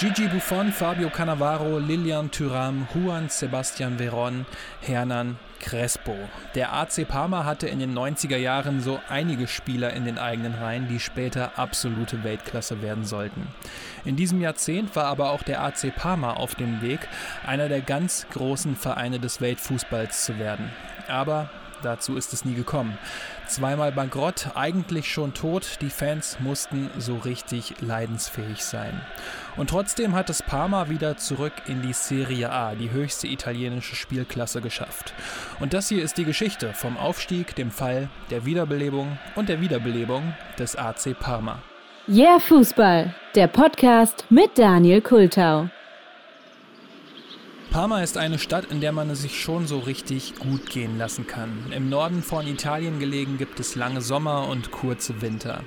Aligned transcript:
Gigi 0.00 0.28
Buffon, 0.28 0.72
Fabio 0.72 1.10
Cannavaro, 1.10 1.78
Lilian 1.78 2.30
Thuram, 2.30 2.88
Juan 2.94 3.28
Sebastian 3.28 3.98
Veron, 3.98 4.46
Hernan 4.80 5.38
Crespo. 5.60 6.16
Der 6.54 6.72
AC 6.72 7.06
Parma 7.06 7.44
hatte 7.44 7.68
in 7.68 7.80
den 7.80 7.92
90er 7.92 8.38
Jahren 8.38 8.80
so 8.80 8.98
einige 9.10 9.46
Spieler 9.46 9.92
in 9.92 10.06
den 10.06 10.16
eigenen 10.16 10.54
Reihen, 10.54 10.88
die 10.88 11.00
später 11.00 11.58
absolute 11.58 12.24
Weltklasse 12.24 12.80
werden 12.80 13.04
sollten. 13.04 13.48
In 14.06 14.16
diesem 14.16 14.40
Jahrzehnt 14.40 14.96
war 14.96 15.04
aber 15.04 15.32
auch 15.32 15.42
der 15.42 15.62
AC 15.62 15.94
Parma 15.94 16.32
auf 16.32 16.54
dem 16.54 16.80
Weg, 16.80 17.00
einer 17.46 17.68
der 17.68 17.82
ganz 17.82 18.26
großen 18.32 18.76
Vereine 18.76 19.20
des 19.20 19.42
Weltfußballs 19.42 20.24
zu 20.24 20.38
werden. 20.38 20.70
Aber 21.08 21.50
Dazu 21.82 22.16
ist 22.16 22.32
es 22.32 22.44
nie 22.44 22.54
gekommen. 22.54 22.98
Zweimal 23.50 23.90
bankrott, 23.90 24.50
eigentlich 24.54 25.12
schon 25.12 25.34
tot, 25.34 25.78
die 25.80 25.90
Fans 25.90 26.38
mussten 26.38 26.88
so 26.98 27.16
richtig 27.16 27.74
leidensfähig 27.80 28.62
sein. 28.62 29.00
Und 29.56 29.70
trotzdem 29.70 30.14
hat 30.14 30.30
es 30.30 30.40
Parma 30.40 30.88
wieder 30.88 31.16
zurück 31.16 31.54
in 31.66 31.82
die 31.82 31.92
Serie 31.92 32.52
A, 32.52 32.76
die 32.76 32.92
höchste 32.92 33.26
italienische 33.26 33.96
Spielklasse, 33.96 34.60
geschafft. 34.60 35.14
Und 35.58 35.74
das 35.74 35.88
hier 35.88 36.04
ist 36.04 36.16
die 36.16 36.24
Geschichte 36.24 36.72
vom 36.74 36.96
Aufstieg, 36.96 37.56
dem 37.56 37.72
Fall, 37.72 38.08
der 38.30 38.44
Wiederbelebung 38.44 39.18
und 39.34 39.48
der 39.48 39.60
Wiederbelebung 39.60 40.32
des 40.56 40.76
AC 40.76 41.18
Parma. 41.18 41.58
Yeah 42.06 42.38
Fußball, 42.38 43.12
der 43.34 43.48
Podcast 43.48 44.26
mit 44.30 44.56
Daniel 44.58 45.00
Kultau. 45.00 45.68
Parma 47.70 48.02
ist 48.02 48.18
eine 48.18 48.40
Stadt, 48.40 48.72
in 48.72 48.80
der 48.80 48.90
man 48.90 49.10
es 49.10 49.22
sich 49.22 49.40
schon 49.40 49.68
so 49.68 49.78
richtig 49.78 50.34
gut 50.40 50.68
gehen 50.68 50.98
lassen 50.98 51.28
kann. 51.28 51.66
Im 51.70 51.88
Norden 51.88 52.20
von 52.20 52.48
Italien 52.48 52.98
gelegen 52.98 53.38
gibt 53.38 53.60
es 53.60 53.76
lange 53.76 54.00
Sommer 54.00 54.48
und 54.48 54.72
kurze 54.72 55.22
Winter. 55.22 55.62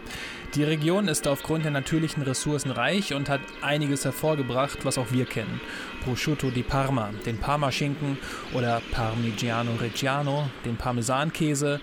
Die 0.53 0.66
Region 0.66 1.07
ist 1.07 1.29
aufgrund 1.29 1.63
der 1.63 1.71
natürlichen 1.71 2.21
Ressourcen 2.21 2.71
reich 2.71 3.13
und 3.13 3.29
hat 3.29 3.40
einiges 3.62 4.04
hervorgebracht, 4.04 4.84
was 4.84 4.98
auch 4.98 5.12
wir 5.13 5.26
kennen. 5.26 5.62
Prosciutto 6.04 6.51
di 6.51 6.62
Parma, 6.62 7.10
den 7.26 7.37
Parma-Schinken 7.37 8.17
oder 8.54 8.82
Parmigiano 8.91 9.71
Reggiano, 9.79 10.49
den 10.65 10.76
Parmesankäse, 10.76 11.79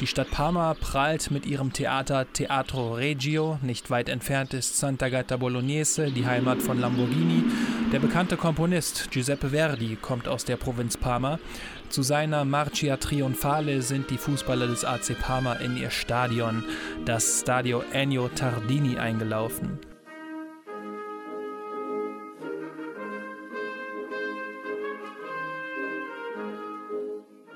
die 0.00 0.06
Stadt 0.06 0.30
Parma 0.30 0.74
prahlt 0.74 1.30
mit 1.30 1.44
ihrem 1.44 1.72
Theater 1.72 2.32
Teatro 2.32 2.94
Regio. 2.94 3.58
Nicht 3.62 3.90
weit 3.90 4.08
entfernt 4.08 4.54
ist 4.54 4.82
Sant'Agata 4.82 5.36
Bolognese, 5.36 6.10
die 6.12 6.26
Heimat 6.26 6.62
von 6.62 6.80
Lamborghini. 6.80 7.44
Der 7.92 7.98
bekannte 7.98 8.36
Komponist 8.36 9.10
Giuseppe 9.10 9.50
Verdi 9.50 9.96
kommt 10.00 10.28
aus 10.28 10.44
der 10.44 10.56
Provinz 10.56 10.96
Parma. 10.96 11.38
Zu 11.88 12.02
seiner 12.02 12.44
Marcia 12.44 12.96
Trionfale 12.96 13.82
sind 13.82 14.10
die 14.10 14.18
Fußballer 14.18 14.68
des 14.68 14.84
AC 14.84 15.18
Parma 15.18 15.54
in 15.54 15.76
ihr 15.76 15.90
Stadion, 15.90 16.64
das 17.04 17.40
Stadio 17.40 17.82
Ennio 17.92 18.28
Tardini, 18.28 18.98
eingelaufen. 18.98 19.78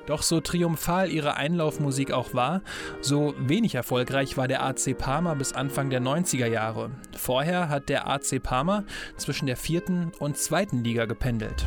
Doch 0.07 0.23
so 0.23 0.41
triumphal 0.41 1.11
ihre 1.11 1.37
Einlaufmusik 1.37 2.13
auch 2.13 2.35
war, 2.35 2.63
so 3.01 3.35
wenig 3.39 3.75
erfolgreich 3.75 4.37
war 4.37 4.49
der 4.49 4.65
AC 4.65 4.97
Parma 4.97 5.35
bis 5.35 5.53
Anfang 5.53 5.91
der 5.91 6.01
90er 6.01 6.47
Jahre. 6.47 6.91
Vorher 7.17 7.69
hat 7.69 7.89
der 7.89 8.09
AC 8.09 8.43
Parma 8.43 8.85
zwischen 9.17 9.47
der 9.47 9.57
vierten 9.57 10.13
und 10.19 10.37
zweiten 10.37 10.83
Liga 10.83 11.05
gependelt. 11.05 11.67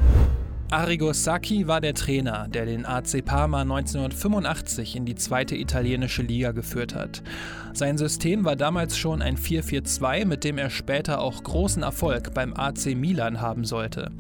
Arrigo 0.71 1.13
Sacchi 1.13 1.67
war 1.67 1.79
der 1.79 1.93
Trainer, 1.93 2.47
der 2.47 2.65
den 2.65 2.87
AC 2.87 3.23
Parma 3.23 3.61
1985 3.61 4.95
in 4.95 5.05
die 5.05 5.13
zweite 5.13 5.55
italienische 5.55 6.23
Liga 6.23 6.53
geführt 6.53 6.95
hat. 6.95 7.21
Sein 7.73 7.99
System 7.99 8.45
war 8.45 8.55
damals 8.55 8.97
schon 8.97 9.21
ein 9.21 9.37
4-4-2, 9.37 10.25
mit 10.25 10.43
dem 10.43 10.57
er 10.57 10.71
später 10.71 11.19
auch 11.19 11.43
großen 11.43 11.83
Erfolg 11.83 12.33
beim 12.33 12.53
AC 12.55 12.95
Milan 12.95 13.41
haben 13.41 13.63
sollte. 13.63 14.11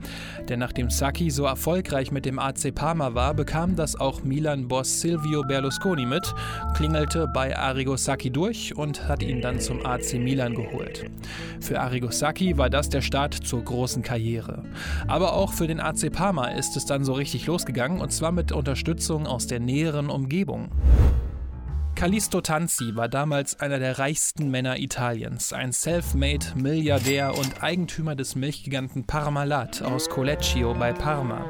Denn 0.47 0.59
nachdem 0.59 0.91
Sacchi 0.91 1.31
so 1.31 1.45
erfolgreich 1.45 2.11
mit 2.11 2.25
dem 2.25 2.37
AC 2.37 2.75
Parma 2.75 3.15
war, 3.15 3.33
bekam 3.33 3.75
das 3.75 3.99
auch 3.99 4.23
Milan-Boss 4.23 5.01
Silvio 5.01 5.41
Berlusconi 5.41 6.05
mit, 6.05 6.31
klingelte 6.75 7.27
bei 7.33 7.57
Arrigo 7.57 7.97
Sacchi 7.97 8.29
durch 8.29 8.75
und 8.75 9.07
hat 9.07 9.23
ihn 9.23 9.41
dann 9.41 9.59
zum 9.59 9.83
AC 9.83 10.13
Milan 10.15 10.53
geholt. 10.53 11.05
Für 11.59 11.79
Arrigo 11.79 12.11
Sacchi 12.11 12.57
war 12.57 12.69
das 12.69 12.89
der 12.89 13.01
Start 13.01 13.33
zur 13.33 13.63
großen 13.63 14.03
Karriere. 14.03 14.63
Aber 15.07 15.33
auch 15.33 15.53
für 15.53 15.65
den 15.65 15.79
AC 15.79 16.11
Parma 16.11 16.34
Parma 16.35 16.49
ist 16.49 16.75
es 16.75 16.85
dann 16.85 17.05
so 17.05 17.13
richtig 17.13 17.45
losgegangen 17.45 18.01
und 18.01 18.11
zwar 18.11 18.33
mit 18.33 18.51
Unterstützung 18.51 19.25
aus 19.25 19.47
der 19.47 19.61
näheren 19.61 20.09
Umgebung. 20.09 20.67
Callisto 21.95 22.41
Tanzi 22.41 22.93
war 22.97 23.07
damals 23.07 23.61
einer 23.61 23.79
der 23.79 23.99
reichsten 23.99 24.51
Männer 24.51 24.77
Italiens, 24.77 25.53
ein 25.53 25.71
Selfmade 25.71 26.47
Milliardär 26.55 27.37
und 27.37 27.63
Eigentümer 27.63 28.15
des 28.15 28.35
Milchgiganten 28.35 29.07
Parmalat 29.07 29.81
aus 29.81 30.09
Collecchio 30.09 30.73
bei 30.73 30.91
Parma. 30.91 31.47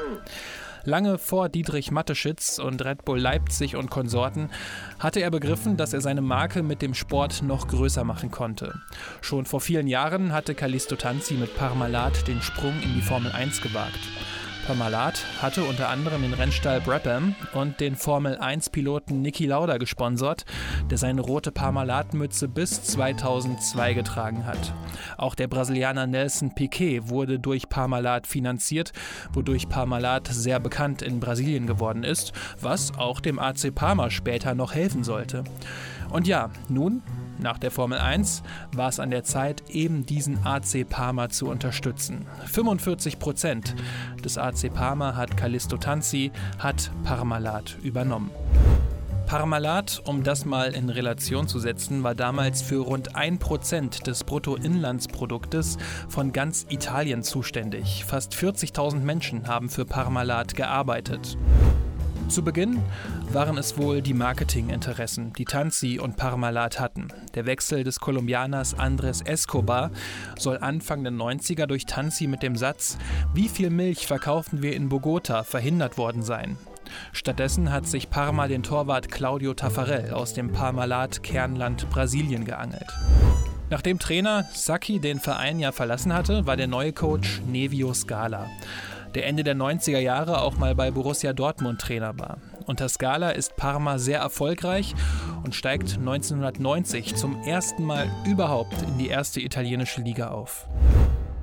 Lange 0.83 1.17
vor 1.17 1.49
Dietrich 1.49 1.89
Matteschitz 1.89 2.59
und 2.59 2.85
Red 2.85 3.05
Bull 3.05 3.19
Leipzig 3.19 3.75
und 3.75 3.89
Konsorten 3.89 4.51
hatte 4.99 5.19
er 5.19 5.31
begriffen, 5.31 5.77
dass 5.77 5.93
er 5.93 6.01
seine 6.01 6.21
Marke 6.21 6.61
mit 6.61 6.83
dem 6.83 6.93
Sport 6.93 7.41
noch 7.41 7.67
größer 7.67 8.03
machen 8.03 8.29
konnte. 8.29 8.75
Schon 9.21 9.47
vor 9.47 9.61
vielen 9.61 9.87
Jahren 9.87 10.31
hatte 10.31 10.53
Callisto 10.53 10.95
Tanzi 10.95 11.33
mit 11.33 11.57
Parmalat 11.57 12.27
den 12.27 12.39
Sprung 12.43 12.79
in 12.83 12.93
die 12.93 13.01
Formel 13.01 13.31
1 13.31 13.63
gewagt. 13.63 13.99
Parmalat 14.65 15.23
hatte 15.43 15.63
unter 15.63 15.89
anderem 15.89 16.23
den 16.23 16.33
Rennstall 16.33 16.81
Brabham 16.81 17.35
und 17.53 17.79
den 17.79 17.95
Formel-1-Piloten 17.95 19.21
Niki 19.21 19.45
Lauda 19.45 19.77
gesponsert, 19.77 20.45
der 20.89 20.97
seine 20.97 21.21
rote 21.21 21.51
Parmalat-Mütze 21.51 22.47
bis 22.47 22.81
2002 22.81 23.93
getragen 23.93 24.45
hat. 24.45 24.73
Auch 25.17 25.35
der 25.35 25.47
Brasilianer 25.47 26.07
Nelson 26.07 26.55
Piquet 26.55 27.09
wurde 27.09 27.37
durch 27.37 27.69
Parmalat 27.69 28.25
finanziert, 28.25 28.91
wodurch 29.33 29.69
Parmalat 29.69 30.29
sehr 30.29 30.59
bekannt 30.59 31.03
in 31.03 31.19
Brasilien 31.19 31.67
geworden 31.67 32.03
ist, 32.03 32.33
was 32.59 32.97
auch 32.97 33.19
dem 33.19 33.37
AC 33.37 33.73
Parma 33.73 34.09
später 34.09 34.55
noch 34.55 34.73
helfen 34.73 35.03
sollte. 35.03 35.43
Und 36.09 36.27
ja, 36.27 36.49
nun 36.69 37.01
nach 37.37 37.57
der 37.57 37.71
Formel 37.71 37.97
1 37.97 38.43
war 38.73 38.89
es 38.89 38.99
an 38.99 39.11
der 39.11 39.23
Zeit, 39.23 39.63
eben 39.69 40.05
diesen 40.05 40.45
AC 40.45 40.87
Parma 40.87 41.29
zu 41.29 41.47
unterstützen. 41.47 42.25
45 42.45 43.19
Prozent 43.19 43.75
des 44.23 44.37
AC 44.37 44.73
Parma 44.73 45.15
hat 45.15 45.35
Callisto 45.35 45.77
Tanzi, 45.77 46.31
hat 46.59 46.91
Parmalat 47.03 47.77
übernommen. 47.83 48.31
Parmalat, 49.25 50.03
um 50.05 50.23
das 50.23 50.45
mal 50.45 50.73
in 50.75 50.89
Relation 50.89 51.47
zu 51.47 51.59
setzen, 51.59 52.03
war 52.03 52.13
damals 52.13 52.61
für 52.61 52.77
rund 52.77 53.15
1% 53.15 54.03
des 54.03 54.23
Bruttoinlandsproduktes 54.23 55.77
von 56.07 56.31
ganz 56.31 56.67
Italien 56.69 57.23
zuständig. 57.23 58.05
Fast 58.05 58.33
40.000 58.33 58.99
Menschen 58.99 59.47
haben 59.47 59.69
für 59.69 59.85
Parmalat 59.85 60.55
gearbeitet. 60.55 61.37
Zu 62.27 62.43
Beginn 62.43 62.81
waren 63.31 63.57
es 63.57 63.77
wohl 63.77 64.01
die 64.01 64.15
Marketinginteressen, 64.15 65.31
die 65.33 65.45
Tanzi 65.45 65.99
und 65.99 66.17
Parmalat 66.17 66.79
hatten. 66.79 67.09
Der 67.35 67.45
Wechsel 67.45 67.83
des 67.83 67.99
Kolumbianers 67.99 68.77
Andres 68.77 69.21
Escobar 69.21 69.91
soll 70.37 70.57
Anfang 70.57 71.03
der 71.03 71.13
90er 71.13 71.67
durch 71.67 71.85
Tanzi 71.85 72.25
mit 72.25 72.41
dem 72.41 72.55
Satz 72.55 72.97
Wie 73.33 73.47
viel 73.47 73.69
Milch 73.69 74.07
verkaufen 74.07 74.63
wir 74.63 74.75
in 74.75 74.89
Bogota 74.89 75.43
verhindert 75.43 75.99
worden 75.99 76.23
sein. 76.23 76.57
Stattdessen 77.13 77.71
hat 77.71 77.87
sich 77.87 78.09
Parma 78.09 78.47
den 78.47 78.63
Torwart 78.63 79.11
Claudio 79.11 79.53
Taffarel 79.53 80.11
aus 80.11 80.33
dem 80.33 80.51
Parmalat-Kernland 80.51 81.89
Brasilien 81.91 82.43
geangelt. 82.43 82.91
Nachdem 83.69 83.99
Trainer 83.99 84.45
Sacchi 84.51 84.99
den 84.99 85.19
Verein 85.19 85.59
ja 85.59 85.71
verlassen 85.71 86.13
hatte, 86.13 86.45
war 86.45 86.57
der 86.57 86.67
neue 86.67 86.91
Coach 86.91 87.41
Nevio 87.47 87.93
Scala 87.93 88.47
der 89.15 89.25
Ende 89.25 89.43
der 89.43 89.55
90er 89.55 89.99
Jahre 89.99 90.41
auch 90.41 90.57
mal 90.57 90.75
bei 90.75 90.91
Borussia 90.91 91.33
Dortmund 91.33 91.79
Trainer 91.79 92.19
war. 92.19 92.37
Unter 92.65 92.89
Scala 92.89 93.29
ist 93.31 93.55
Parma 93.55 93.97
sehr 93.97 94.19
erfolgreich 94.19 94.93
und 95.43 95.55
steigt 95.55 95.97
1990 95.97 97.15
zum 97.15 97.41
ersten 97.43 97.83
Mal 97.83 98.09
überhaupt 98.25 98.81
in 98.81 98.97
die 98.97 99.07
erste 99.07 99.39
italienische 99.39 100.01
Liga 100.01 100.29
auf. 100.29 100.67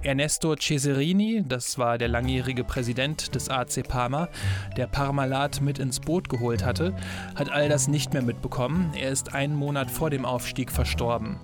Ernesto 0.03 0.57
Cesarini, 0.57 1.45
das 1.47 1.79
war 1.79 1.97
der 1.97 2.09
langjährige 2.09 2.65
Präsident 2.65 3.37
des 3.37 3.49
AC 3.49 3.87
Parma, 3.87 4.29
der 4.77 4.89
Parmalat 4.89 5.61
mit 5.61 5.79
ins 5.79 6.01
Boot 6.01 6.29
geholt 6.29 6.65
hatte, 6.65 6.93
hat 7.37 7.51
all 7.53 7.69
das 7.69 7.87
nicht 7.87 8.13
mehr 8.13 8.23
mitbekommen. 8.23 8.93
Er 9.01 9.11
ist 9.11 9.33
einen 9.33 9.55
Monat 9.55 9.91
vor 9.91 10.11
dem 10.11 10.25
Aufstieg 10.25 10.73
verstorben. 10.73 11.39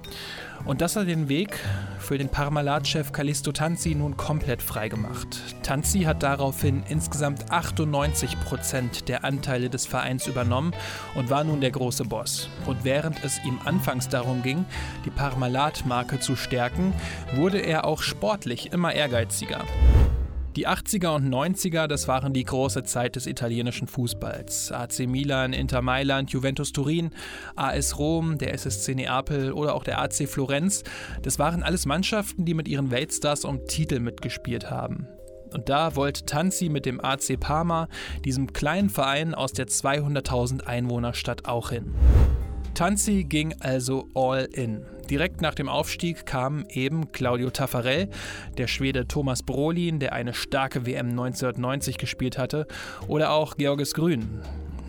Und 0.65 0.81
das 0.81 0.97
hat 0.97 1.09
den 1.09 1.29
Weg 1.29 1.59
für 1.99 2.19
den 2.19 2.29
Parmalat-Chef 2.29 3.13
Callisto 3.13 3.53
Tanzi 3.53 3.95
nun 3.95 4.17
komplett 4.17 4.63
freigemacht. 4.63 5.63
Tanzi 5.63 6.01
hat 6.01 6.23
daraufhin 6.23 6.83
insgesamt 6.89 7.51
98 7.51 8.41
Prozent 8.41 9.09
der 9.09 9.25
Anteile 9.25 9.71
des 9.71 9.87
Vereins 9.87 10.27
übernommen 10.27 10.73
und 11.15 11.31
war 11.31 11.45
nun 11.45 11.61
der 11.61 11.71
große 11.71 12.05
Boss. 12.05 12.49
Und 12.67 12.85
während 12.85 13.23
es 13.25 13.39
ihm 13.45 13.59
anfangs 13.65 14.09
darum 14.09 14.43
ging, 14.43 14.65
die 15.05 15.11
Parmalat-Marke 15.11 16.21
zu 16.21 16.37
stärken, 16.37 16.95
wurde 17.35 17.59
er 17.59 17.85
auch 17.85 18.03
sportlich 18.03 18.73
immer 18.73 18.95
ehrgeiziger. 18.95 19.65
Die 20.59 20.67
80er 20.67 21.15
und 21.15 21.33
90er, 21.33 21.87
das 21.87 22.09
waren 22.09 22.33
die 22.33 22.43
große 22.43 22.83
Zeit 22.83 23.15
des 23.15 23.29
italienischen 23.29 23.87
Fußballs. 23.87 24.73
AC 24.73 25.07
Milan, 25.07 25.53
Inter 25.53 25.83
Mailand, 25.83 26.33
Juventus 26.33 26.73
Turin, 26.73 27.11
AS 27.55 27.97
Rom, 27.97 28.39
der 28.39 28.55
SSC 28.55 28.97
Neapel 28.97 29.53
oder 29.53 29.77
auch 29.77 29.85
der 29.85 30.01
AC 30.01 30.29
Florenz, 30.29 30.83
das 31.23 31.39
waren 31.39 31.63
alles 31.63 31.87
Mannschaften, 31.87 32.45
die 32.45 32.55
mit 32.55 32.67
ihren 32.67 32.91
Weltstars 32.91 33.45
um 33.45 33.67
Titel 33.67 34.01
mitgespielt 34.01 34.69
haben. 34.69 35.07
Und 35.55 35.69
da 35.69 35.95
wollte 35.95 36.27
Tanzi 36.27 36.71
mit 36.71 36.87
dem 36.87 37.01
AC 37.01 37.39
Parma, 37.39 37.87
diesem 38.25 38.53
kleinen 38.53 38.91
Verein 38.91 39.37
aus 39.37 39.53
der 39.53 39.69
200.000 39.69 40.65
Einwohnerstadt, 40.65 41.47
auch 41.47 41.71
hin. 41.71 41.95
Tanzi 42.79 43.25
ging 43.25 43.57
also 43.59 44.09
all 44.15 44.45
in. 44.53 44.85
Direkt 45.11 45.41
nach 45.41 45.57
dem 45.57 45.69
Aufstieg 45.69 46.27
kamen 46.27 46.65
eben 46.71 47.11
Claudio 47.11 47.51
Taffarel, 47.51 48.09
der 48.57 48.69
Schwede 48.69 49.09
Thomas 49.09 49.43
Brolin, 49.43 49.99
der 49.99 50.13
eine 50.13 50.33
starke 50.33 50.87
WM 50.87 51.09
1990 51.09 51.99
gespielt 51.99 52.39
hatte, 52.39 52.69
oder 53.09 53.33
auch 53.33 53.57
Georges 53.57 53.95
Grün. 53.95 54.43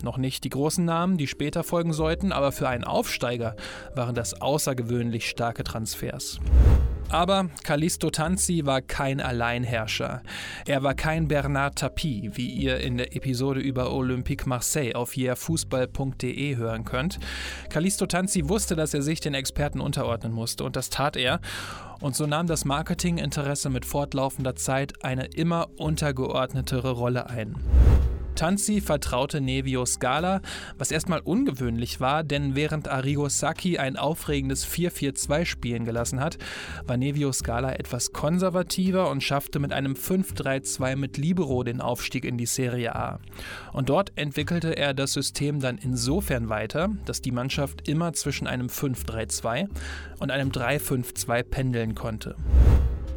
Noch 0.04 0.18
nicht 0.18 0.44
die 0.44 0.50
großen 0.50 0.84
Namen, 0.84 1.18
die 1.18 1.26
später 1.26 1.64
folgen 1.64 1.92
sollten, 1.92 2.30
aber 2.30 2.52
für 2.52 2.68
einen 2.68 2.84
Aufsteiger 2.84 3.56
waren 3.96 4.14
das 4.14 4.40
außergewöhnlich 4.40 5.28
starke 5.28 5.64
Transfers. 5.64 6.38
Aber 7.10 7.50
Callisto 7.64 8.10
Tanzi 8.10 8.66
war 8.66 8.82
kein 8.82 9.20
Alleinherrscher. 9.20 10.22
Er 10.64 10.84
war 10.84 10.94
kein 10.94 11.26
Bernard 11.26 11.76
Tapie, 11.76 12.30
wie 12.34 12.48
ihr 12.48 12.78
in 12.78 12.98
der 12.98 13.16
Episode 13.16 13.60
über 13.60 13.92
Olympique 13.92 14.48
Marseille 14.48 14.94
auf 14.94 15.16
yeahfußball.de 15.16 16.56
hören 16.56 16.84
könnt. 16.84 17.18
Callisto 17.68 18.06
Tanzi 18.06 18.48
wusste, 18.48 18.76
dass 18.76 18.94
er 18.94 19.02
sich 19.02 19.18
den 19.18 19.34
Experten 19.34 19.80
unterordnen 19.80 20.32
musste 20.32 20.62
und 20.62 20.76
das 20.76 20.88
tat 20.88 21.16
er. 21.16 21.40
Und 22.00 22.14
so 22.14 22.26
nahm 22.26 22.46
das 22.46 22.64
Marketinginteresse 22.64 23.70
mit 23.70 23.84
fortlaufender 23.84 24.54
Zeit 24.54 25.04
eine 25.04 25.26
immer 25.26 25.68
untergeordnetere 25.76 26.92
Rolle 26.92 27.28
ein. 27.28 27.56
Tanzi 28.34 28.80
vertraute 28.80 29.40
Nevio 29.40 29.84
Scala, 29.84 30.40
was 30.78 30.90
erstmal 30.90 31.20
ungewöhnlich 31.20 32.00
war, 32.00 32.24
denn 32.24 32.54
während 32.54 32.88
Arrigo 32.88 33.28
Sacchi 33.28 33.78
ein 33.78 33.96
aufregendes 33.96 34.66
4-4-2 34.66 35.44
spielen 35.44 35.84
gelassen 35.84 36.20
hat, 36.20 36.38
war 36.86 36.96
Nevio 36.96 37.32
Scala 37.32 37.72
etwas 37.72 38.12
konservativer 38.12 39.10
und 39.10 39.22
schaffte 39.22 39.58
mit 39.58 39.72
einem 39.72 39.94
5-3-2 39.94 40.96
mit 40.96 41.16
Libero 41.16 41.62
den 41.62 41.80
Aufstieg 41.80 42.24
in 42.24 42.38
die 42.38 42.46
Serie 42.46 42.94
A. 42.94 43.20
Und 43.72 43.88
dort 43.88 44.12
entwickelte 44.16 44.76
er 44.76 44.94
das 44.94 45.12
System 45.12 45.60
dann 45.60 45.78
insofern 45.78 46.48
weiter, 46.48 46.90
dass 47.04 47.20
die 47.20 47.32
Mannschaft 47.32 47.88
immer 47.88 48.12
zwischen 48.12 48.46
einem 48.46 48.68
5-3-2 48.68 49.68
und 50.18 50.30
einem 50.30 50.50
3-5-2 50.50 51.42
pendeln 51.42 51.94
konnte. 51.94 52.36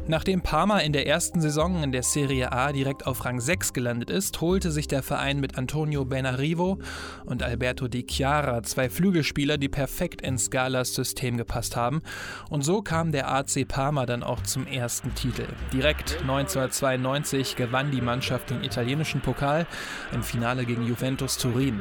Nachdem 0.06 0.42
Parma 0.42 0.80
in 0.80 0.92
der 0.92 1.06
ersten 1.06 1.40
Saison 1.40 1.82
in 1.82 1.90
der 1.90 2.02
Serie 2.02 2.52
A 2.52 2.72
direkt 2.72 3.06
auf 3.06 3.24
Rang 3.24 3.40
6 3.40 3.72
gelandet 3.72 4.10
ist, 4.10 4.38
holte 4.42 4.70
sich 4.70 4.86
der 4.86 5.02
Verein 5.02 5.40
mit 5.40 5.56
Antonio 5.56 6.04
Benarivo 6.04 6.78
und 7.24 7.42
Alberto 7.42 7.88
Di 7.88 8.04
Chiara 8.06 8.62
zwei 8.62 8.90
Flügelspieler, 8.90 9.56
die 9.56 9.70
perfekt 9.70 10.20
in 10.20 10.36
Scalas 10.36 10.94
System 10.94 11.38
gepasst 11.38 11.74
haben. 11.74 12.02
Und 12.50 12.66
so 12.66 12.82
kam 12.82 13.12
der 13.12 13.30
AC 13.30 13.66
Parma 13.66 14.04
dann 14.04 14.22
auch 14.22 14.42
zum 14.42 14.66
ersten 14.66 15.14
Titel. 15.14 15.46
Direkt 15.72 16.20
1992 16.20 17.56
gewann 17.56 17.90
die 17.90 18.02
Mannschaft 18.02 18.50
den 18.50 18.62
italienischen 18.62 19.22
Pokal 19.22 19.66
im 20.12 20.22
Finale 20.22 20.66
gegen 20.66 20.86
Juventus 20.86 21.38
Turin. 21.38 21.80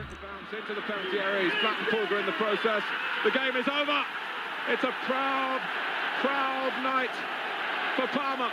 It's 4.72 4.82
a 4.82 4.94
proud, 5.06 5.60
proud 6.22 6.72
night 6.84 7.10
for 7.96 8.08
Parma. 8.08 8.50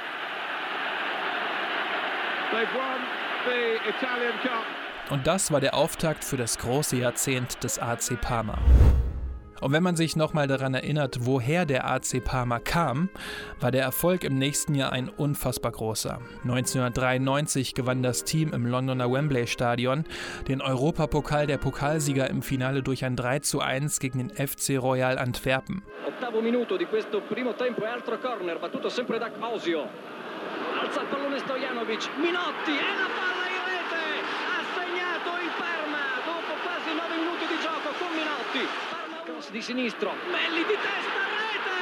They've 2.52 2.74
won 2.74 3.00
the 3.46 3.88
Italian 3.88 4.34
Cup. 4.42 4.64
Und 5.10 5.26
das 5.26 5.50
war 5.50 5.60
der 5.60 5.74
Auftakt 5.74 6.24
für 6.24 6.36
das 6.36 6.58
große 6.58 6.96
Jahrzehnt 6.96 7.62
des 7.64 7.78
AC 7.78 8.20
Parma. 8.20 8.58
Und 9.60 9.72
wenn 9.72 9.82
man 9.82 9.96
sich 9.96 10.16
nochmal 10.16 10.46
daran 10.46 10.74
erinnert, 10.74 11.18
woher 11.22 11.66
der 11.66 11.90
AC 11.90 12.24
Parma 12.24 12.58
kam, 12.58 13.08
war 13.60 13.70
der 13.70 13.82
Erfolg 13.82 14.24
im 14.24 14.38
nächsten 14.38 14.74
Jahr 14.74 14.92
ein 14.92 15.08
unfassbar 15.08 15.72
großer. 15.72 16.20
1993 16.42 17.74
gewann 17.74 18.02
das 18.02 18.24
Team 18.24 18.52
im 18.52 18.66
Londoner 18.66 19.10
Wembley 19.10 19.46
Stadion 19.46 20.04
den 20.48 20.62
Europapokal 20.62 21.46
der 21.46 21.58
Pokalsieger 21.58 22.28
im 22.30 22.42
Finale 22.42 22.82
durch 22.82 23.04
ein 23.04 23.16
3 23.16 23.40
zu 23.40 23.60
1 23.60 24.00
gegen 24.00 24.18
den 24.18 24.30
FC 24.30 24.78
Royal 24.78 25.18
Antwerpen. 25.18 25.82
Ottavo 26.06 26.40
minuto 26.40 26.76
di 26.76 26.86
questo 26.86 27.20
primo 27.20 27.54
tempo 27.54 27.84
e 27.84 27.88
altro 27.88 28.18
corner 28.18 28.58
battuto 28.58 28.88
sempre 28.88 29.18
da. 29.18 29.30
Alza 30.80 31.02
pallone 31.10 31.38
Stojanovic, 31.38 32.08
Minotti 32.18 32.70
e 32.70 32.96
la 32.96 33.08
palla 33.14 33.39
cross 39.50 39.52
di 39.52 39.62
sinistro, 39.62 40.14
Melli 40.30 40.64
di 40.64 40.78
testa, 40.78 41.20
rete! 41.26 41.78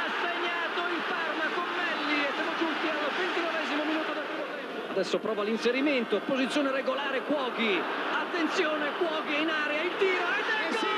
Ha 0.00 0.08
segnato 0.24 0.80
il 0.88 1.02
Parma 1.06 1.46
con 1.54 1.68
Melli 1.76 2.24
e 2.24 2.28
siamo 2.34 2.52
giunti 2.56 2.88
al 2.88 2.96
29 3.16 3.84
minuto 3.84 4.12
del 4.12 4.24
primo 4.24 4.44
tempo. 4.48 4.90
Adesso 4.90 5.18
prova 5.18 5.42
l'inserimento, 5.42 6.20
posizione 6.24 6.72
regolare 6.72 7.22
Cuoghi. 7.22 7.80
Attenzione, 8.12 8.92
Cuoghi 8.96 9.34
è 9.34 9.38
in 9.38 9.50
area, 9.50 9.82
il 9.82 9.96
tiro 9.98 10.26
ed 10.40 10.48
è 10.48 10.60
eh 10.68 10.74
sì, 10.80 10.96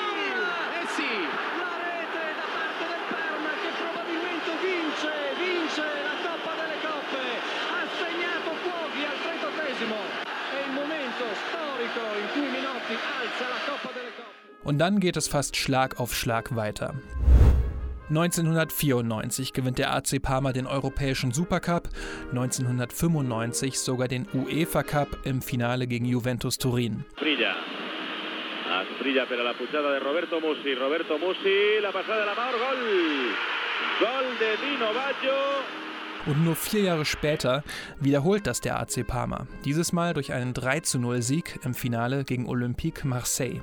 eh 0.80 0.86
sì. 0.94 1.12
La 1.58 1.74
rete 1.82 2.22
da 2.38 2.46
parte 2.54 2.84
del 2.86 3.04
Parma 3.10 3.50
che 3.58 3.70
probabilmente 3.82 4.50
vince, 4.62 5.10
vince 5.38 5.82
la 5.82 6.16
Coppa 6.22 6.52
delle 6.62 6.78
Coppe. 6.80 7.22
Ha 7.74 7.82
segnato 7.98 8.48
Cuoghi 8.62 9.02
al 9.02 9.18
38 9.18 9.60
È 10.52 10.60
il 10.62 10.72
momento 10.72 11.24
storico 11.48 12.02
in 12.22 12.28
cui 12.32 12.46
Minotti 12.48 12.94
alza 12.94 13.48
la 13.48 13.60
Coppa 13.66 13.90
delle 13.92 14.06
Coppe. 14.06 14.11
Und 14.64 14.78
dann 14.78 15.00
geht 15.00 15.16
es 15.16 15.28
fast 15.28 15.56
Schlag 15.56 15.98
auf 15.98 16.14
Schlag 16.14 16.54
weiter. 16.54 16.94
1994 18.08 19.52
gewinnt 19.52 19.78
der 19.78 19.94
AC 19.94 20.20
Parma 20.20 20.52
den 20.52 20.66
europäischen 20.66 21.32
Supercup, 21.32 21.88
1995 22.30 23.78
sogar 23.78 24.06
den 24.06 24.26
UEFA 24.34 24.82
Cup 24.82 25.18
im 25.24 25.40
Finale 25.40 25.86
gegen 25.86 26.04
Juventus 26.04 26.58
Turin. 26.58 27.04
Brilla. 27.16 27.56
Brilla 28.98 29.24
per 29.26 29.38
la 29.38 29.52
puntata 29.52 29.98
di 29.98 30.04
Roberto 30.04 30.38
Musi. 30.38 30.74
Roberto 30.74 31.18
Musi, 31.18 31.80
la 31.80 31.90
passata 31.90 32.18
della 32.18 32.34
Maur, 32.34 32.52
gol! 32.52 33.34
Gol 33.98 34.36
de 34.38 34.56
Dino 34.58 34.92
Baggio. 34.92 35.32
Und 36.26 36.44
nur 36.44 36.54
vier 36.54 36.82
Jahre 36.82 37.04
später 37.04 37.64
wiederholt 37.98 38.46
das 38.46 38.60
der 38.60 38.78
AC 38.78 39.04
Parma. 39.04 39.48
Dieses 39.64 39.92
Mal 39.92 40.14
durch 40.14 40.32
einen 40.32 40.54
3-0 40.54 41.20
Sieg 41.20 41.58
im 41.64 41.74
Finale 41.74 42.24
gegen 42.24 42.46
Olympique 42.46 43.04
Marseille. 43.04 43.60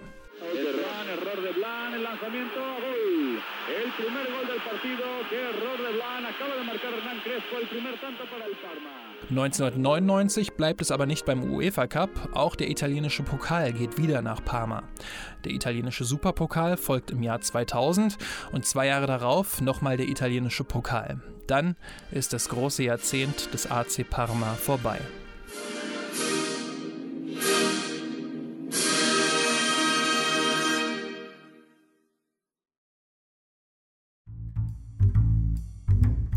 Lanzamiento 2.19 2.59
gol. 2.59 3.41
El 3.67 3.91
primer 3.91 4.25
gol 4.31 4.47
del 4.47 4.61
partido. 4.61 5.05
Qué 5.29 5.41
error 5.41 5.77
de 5.77 5.93
Blan. 5.95 6.25
Acaba 6.25 6.55
de 6.55 6.63
marcar 6.63 6.93
Hernán 6.93 7.19
Crespo 7.23 7.57
el 7.61 7.67
primer 7.67 7.99
tanto 7.99 8.23
para 8.25 8.45
el 8.45 8.55
Parma. 8.55 8.89
1999 9.29 10.53
bleibt 10.55 10.81
es 10.81 10.91
aber 10.91 11.05
nicht 11.05 11.25
beim 11.25 11.43
UEFA 11.43 11.87
Cup, 11.87 12.09
auch 12.33 12.55
der 12.55 12.69
italienische 12.69 13.23
Pokal 13.23 13.73
geht 13.73 13.97
wieder 13.97 14.21
nach 14.21 14.43
Parma. 14.43 14.83
Der 15.45 15.51
italienische 15.51 16.03
Superpokal 16.03 16.77
folgt 16.77 17.11
im 17.11 17.21
Jahr 17.21 17.39
2000 17.39 18.17
und 18.51 18.65
zwei 18.65 18.87
Jahre 18.87 19.07
darauf 19.07 19.61
nochmal 19.61 19.97
der 19.97 20.07
italienische 20.07 20.63
Pokal. 20.63 21.21
Dann 21.47 21.75
ist 22.11 22.33
das 22.33 22.49
große 22.49 22.83
Jahrzehnt 22.83 23.53
des 23.53 23.69
AC 23.69 24.09
Parma 24.09 24.53
vorbei. 24.53 24.99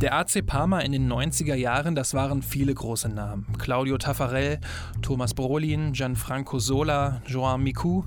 Der 0.03 0.17
AC 0.17 0.45
Parma 0.45 0.81
in 0.81 0.91
den 0.91 1.09
90er 1.09 1.55
Jahren, 1.55 1.95
das 1.95 2.13
waren 2.13 2.43
viele 2.43 2.75
große 2.75 3.09
Namen. 3.09 3.47
Claudio 3.57 3.99
Taffarel, 3.99 4.59
Thomas 5.01 5.33
Brolin, 5.33 5.93
Gianfranco 5.93 6.59
Sola, 6.59 7.23
Joan 7.25 7.63
Micu, 7.63 8.03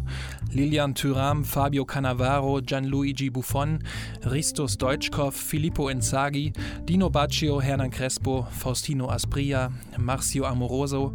Lilian 0.52 0.94
Thuram, 0.94 1.46
Fabio 1.46 1.86
Cannavaro, 1.86 2.60
Gianluigi 2.60 3.30
Buffon, 3.30 3.80
Ristos 4.26 4.78
Deutschkov, 4.78 5.38
Filippo 5.38 5.88
Inzaghi, 5.88 6.52
Dino 6.84 7.10
Baccio, 7.10 7.62
Hernan 7.62 7.92
Crespo, 7.92 8.46
Faustino 8.52 9.10
Asprilla, 9.10 9.72
Marcio 9.98 10.44
Amoroso 10.44 11.14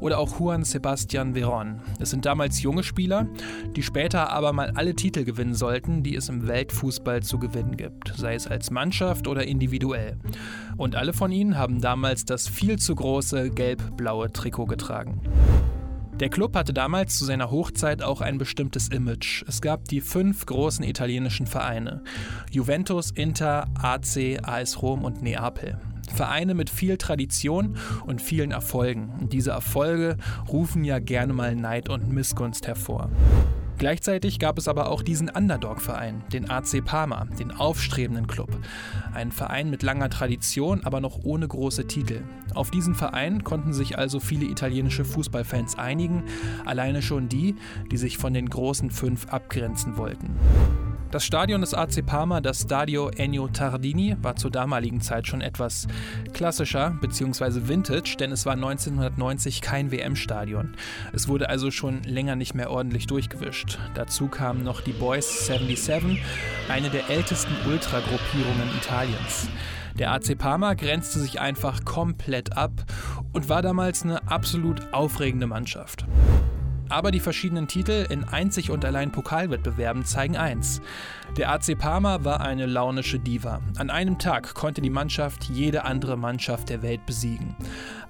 oder 0.00 0.18
auch 0.18 0.40
Juan 0.40 0.64
Sebastian 0.64 1.34
Veron. 1.34 1.82
Es 2.00 2.08
sind 2.08 2.24
damals 2.24 2.62
junge 2.62 2.84
Spieler, 2.84 3.26
die 3.76 3.82
später 3.82 4.30
aber 4.30 4.54
mal 4.54 4.70
alle 4.76 4.94
Titel 4.94 5.24
gewinnen 5.24 5.54
sollten, 5.54 6.02
die 6.02 6.16
es 6.16 6.30
im 6.30 6.48
Weltfußball 6.48 7.22
zu 7.22 7.38
gewinnen 7.38 7.76
gibt, 7.76 8.14
sei 8.16 8.34
es 8.34 8.46
als 8.46 8.70
Mannschaft 8.70 9.28
oder 9.28 9.44
individuell. 9.44 10.21
Und 10.76 10.96
alle 10.96 11.12
von 11.12 11.32
ihnen 11.32 11.56
haben 11.56 11.80
damals 11.80 12.24
das 12.24 12.48
viel 12.48 12.78
zu 12.78 12.94
große 12.94 13.50
gelb-blaue 13.50 14.32
Trikot 14.32 14.66
getragen. 14.66 15.20
Der 16.20 16.28
Club 16.28 16.54
hatte 16.54 16.72
damals 16.72 17.18
zu 17.18 17.24
seiner 17.24 17.50
Hochzeit 17.50 18.02
auch 18.02 18.20
ein 18.20 18.38
bestimmtes 18.38 18.88
Image. 18.88 19.44
Es 19.48 19.60
gab 19.60 19.88
die 19.88 20.00
fünf 20.00 20.46
großen 20.46 20.84
italienischen 20.84 21.46
Vereine: 21.46 22.04
Juventus, 22.50 23.10
Inter, 23.10 23.66
AC, 23.80 24.38
AS 24.42 24.82
Rom 24.82 25.04
und 25.04 25.22
Neapel. 25.22 25.78
Vereine 26.14 26.54
mit 26.54 26.70
viel 26.70 26.96
Tradition 26.96 27.76
und 28.06 28.20
vielen 28.20 28.50
Erfolgen. 28.50 29.12
Und 29.20 29.32
diese 29.32 29.50
Erfolge 29.50 30.16
rufen 30.48 30.84
ja 30.84 30.98
gerne 30.98 31.32
mal 31.32 31.56
Neid 31.56 31.88
und 31.88 32.12
Missgunst 32.12 32.66
hervor. 32.66 33.10
Gleichzeitig 33.82 34.38
gab 34.38 34.58
es 34.58 34.68
aber 34.68 34.92
auch 34.92 35.02
diesen 35.02 35.28
Underdog-Verein, 35.28 36.22
den 36.32 36.48
AC 36.48 36.84
Parma, 36.84 37.24
den 37.40 37.50
aufstrebenden 37.50 38.28
Club. 38.28 38.56
Ein 39.12 39.32
Verein 39.32 39.70
mit 39.70 39.82
langer 39.82 40.08
Tradition, 40.08 40.84
aber 40.84 41.00
noch 41.00 41.24
ohne 41.24 41.48
große 41.48 41.88
Titel. 41.88 42.20
Auf 42.54 42.70
diesen 42.70 42.94
Verein 42.94 43.42
konnten 43.42 43.72
sich 43.72 43.98
also 43.98 44.20
viele 44.20 44.44
italienische 44.44 45.04
Fußballfans 45.04 45.80
einigen, 45.80 46.22
alleine 46.64 47.02
schon 47.02 47.28
die, 47.28 47.56
die 47.90 47.96
sich 47.96 48.18
von 48.18 48.32
den 48.32 48.48
großen 48.48 48.92
fünf 48.92 49.26
abgrenzen 49.32 49.96
wollten. 49.96 50.36
Das 51.12 51.26
Stadion 51.26 51.60
des 51.60 51.74
AC 51.74 52.06
Parma, 52.06 52.40
das 52.40 52.62
Stadio 52.62 53.10
Ennio 53.10 53.46
Tardini, 53.46 54.16
war 54.22 54.34
zur 54.34 54.50
damaligen 54.50 55.02
Zeit 55.02 55.26
schon 55.26 55.42
etwas 55.42 55.86
klassischer 56.32 56.96
bzw. 57.02 57.68
vintage, 57.68 58.16
denn 58.18 58.32
es 58.32 58.46
war 58.46 58.54
1990 58.54 59.60
kein 59.60 59.92
WM-Stadion. 59.92 60.74
Es 61.12 61.28
wurde 61.28 61.50
also 61.50 61.70
schon 61.70 62.02
länger 62.04 62.34
nicht 62.34 62.54
mehr 62.54 62.70
ordentlich 62.70 63.08
durchgewischt. 63.08 63.78
Dazu 63.92 64.28
kamen 64.28 64.64
noch 64.64 64.80
die 64.80 64.94
Boys 64.94 65.48
77, 65.48 66.22
eine 66.70 66.88
der 66.88 67.10
ältesten 67.10 67.52
Ultragruppierungen 67.68 68.70
Italiens. 68.78 69.50
Der 69.98 70.12
AC 70.12 70.38
Parma 70.38 70.72
grenzte 70.72 71.18
sich 71.18 71.38
einfach 71.38 71.84
komplett 71.84 72.56
ab 72.56 72.72
und 73.34 73.50
war 73.50 73.60
damals 73.60 74.02
eine 74.02 74.30
absolut 74.30 74.94
aufregende 74.94 75.46
Mannschaft. 75.46 76.06
Aber 76.92 77.10
die 77.10 77.20
verschiedenen 77.20 77.68
Titel 77.68 78.06
in 78.10 78.24
einzig 78.24 78.70
und 78.70 78.84
allein 78.84 79.12
Pokalwettbewerben 79.12 80.04
zeigen 80.04 80.36
eins. 80.36 80.82
Der 81.38 81.50
AC 81.50 81.78
Parma 81.78 82.22
war 82.22 82.42
eine 82.42 82.66
launische 82.66 83.18
Diva. 83.18 83.62
An 83.78 83.88
einem 83.88 84.18
Tag 84.18 84.52
konnte 84.52 84.82
die 84.82 84.90
Mannschaft 84.90 85.44
jede 85.44 85.86
andere 85.86 86.18
Mannschaft 86.18 86.68
der 86.68 86.82
Welt 86.82 87.06
besiegen. 87.06 87.56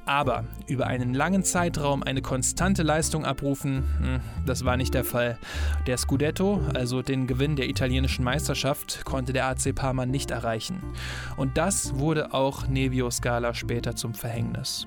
Aber 0.04 0.44
über 0.66 0.87
einen 0.87 1.14
langen 1.14 1.44
Zeitraum 1.44 2.02
eine 2.02 2.23
konstante 2.23 2.82
Leistung 2.82 3.25
abrufen, 3.25 3.85
hm, 3.99 4.21
das 4.47 4.64
war 4.64 4.76
nicht 4.76 4.94
der 4.94 5.04
Fall. 5.04 5.38
Der 5.87 5.97
Scudetto, 5.97 6.61
also 6.75 7.02
den 7.02 7.26
Gewinn 7.26 7.54
der 7.54 7.68
italienischen 7.68 8.25
Meisterschaft, 8.25 9.04
konnte 9.04 9.32
der 9.32 9.47
AC 9.47 9.73
Parma 9.73 10.04
nicht 10.04 10.32
erreichen. 10.32 10.82
Und 11.37 11.56
das 11.56 11.97
wurde 11.99 12.35
auch 12.35 12.66
Nevio 12.66 13.11
Scala 13.11 13.54
später 13.54 13.94
zum 13.94 14.14
Verhängnis. 14.14 14.87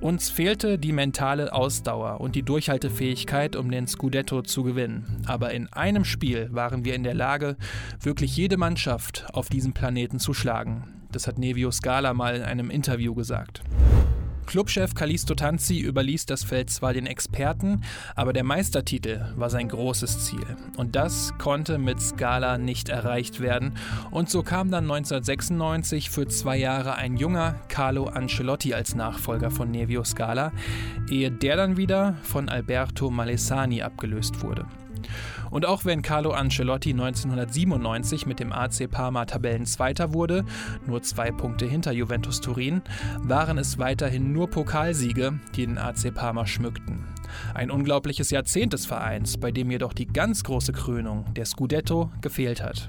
Uns 0.00 0.28
fehlte 0.28 0.78
die 0.78 0.92
mentale 0.92 1.52
Ausdauer 1.52 2.20
und 2.20 2.34
die 2.34 2.42
Durchhaltefähigkeit, 2.42 3.54
um 3.54 3.70
den 3.70 3.86
Scudetto 3.86 4.42
zu 4.42 4.64
gewinnen. 4.64 5.22
Aber 5.26 5.52
in 5.52 5.72
einem 5.72 6.04
Spiel 6.04 6.48
waren 6.52 6.84
wir 6.84 6.96
in 6.96 7.04
der 7.04 7.14
Lage, 7.14 7.56
wirklich 8.00 8.36
jede 8.36 8.56
Mannschaft 8.56 9.26
auf 9.32 9.48
diesem 9.48 9.72
Planeten 9.72 10.18
zu 10.18 10.34
schlagen. 10.34 10.88
Das 11.12 11.26
hat 11.26 11.38
Nevio 11.38 11.70
Scala 11.70 12.14
mal 12.14 12.36
in 12.36 12.42
einem 12.42 12.70
Interview 12.70 13.14
gesagt. 13.14 13.62
Clubchef 14.46 14.94
Calisto 14.94 15.34
Tanzi 15.34 15.80
überließ 15.80 16.26
das 16.26 16.44
Feld 16.44 16.70
zwar 16.70 16.92
den 16.92 17.06
Experten, 17.06 17.82
aber 18.14 18.32
der 18.32 18.44
Meistertitel 18.44 19.24
war 19.36 19.50
sein 19.50 19.68
großes 19.68 20.26
Ziel. 20.26 20.44
Und 20.76 20.96
das 20.96 21.32
konnte 21.38 21.78
mit 21.78 22.00
Scala 22.00 22.58
nicht 22.58 22.88
erreicht 22.88 23.40
werden. 23.40 23.74
Und 24.10 24.30
so 24.30 24.42
kam 24.42 24.70
dann 24.70 24.84
1996 24.84 26.10
für 26.10 26.26
zwei 26.28 26.56
Jahre 26.56 26.96
ein 26.96 27.16
junger 27.16 27.56
Carlo 27.68 28.04
Ancelotti 28.04 28.74
als 28.74 28.94
Nachfolger 28.94 29.50
von 29.50 29.70
Nevio 29.70 30.04
Scala, 30.04 30.52
ehe 31.10 31.30
der 31.30 31.56
dann 31.56 31.76
wieder 31.76 32.16
von 32.22 32.48
Alberto 32.48 33.10
Malesani 33.10 33.82
abgelöst 33.82 34.42
wurde. 34.42 34.66
Und 35.52 35.66
auch 35.66 35.84
wenn 35.84 36.00
Carlo 36.00 36.30
Ancelotti 36.30 36.90
1997 36.90 38.26
mit 38.26 38.40
dem 38.40 38.52
AC 38.52 38.90
Parma 38.90 39.26
Tabellenzweiter 39.26 40.14
wurde, 40.14 40.44
nur 40.86 41.02
zwei 41.02 41.30
Punkte 41.30 41.66
hinter 41.66 41.92
Juventus 41.92 42.40
Turin, 42.40 42.80
waren 43.18 43.58
es 43.58 43.78
weiterhin 43.78 44.32
nur 44.32 44.48
Pokalsiege, 44.48 45.38
die 45.54 45.66
den 45.66 45.76
AC 45.76 46.12
Parma 46.14 46.46
schmückten. 46.46 47.04
Ein 47.52 47.70
unglaubliches 47.70 48.30
Jahrzehnt 48.30 48.72
des 48.72 48.86
Vereins, 48.86 49.36
bei 49.36 49.52
dem 49.52 49.70
jedoch 49.70 49.92
die 49.92 50.06
ganz 50.06 50.42
große 50.42 50.72
Krönung, 50.72 51.26
der 51.34 51.44
Scudetto, 51.44 52.10
gefehlt 52.22 52.62
hat. 52.62 52.88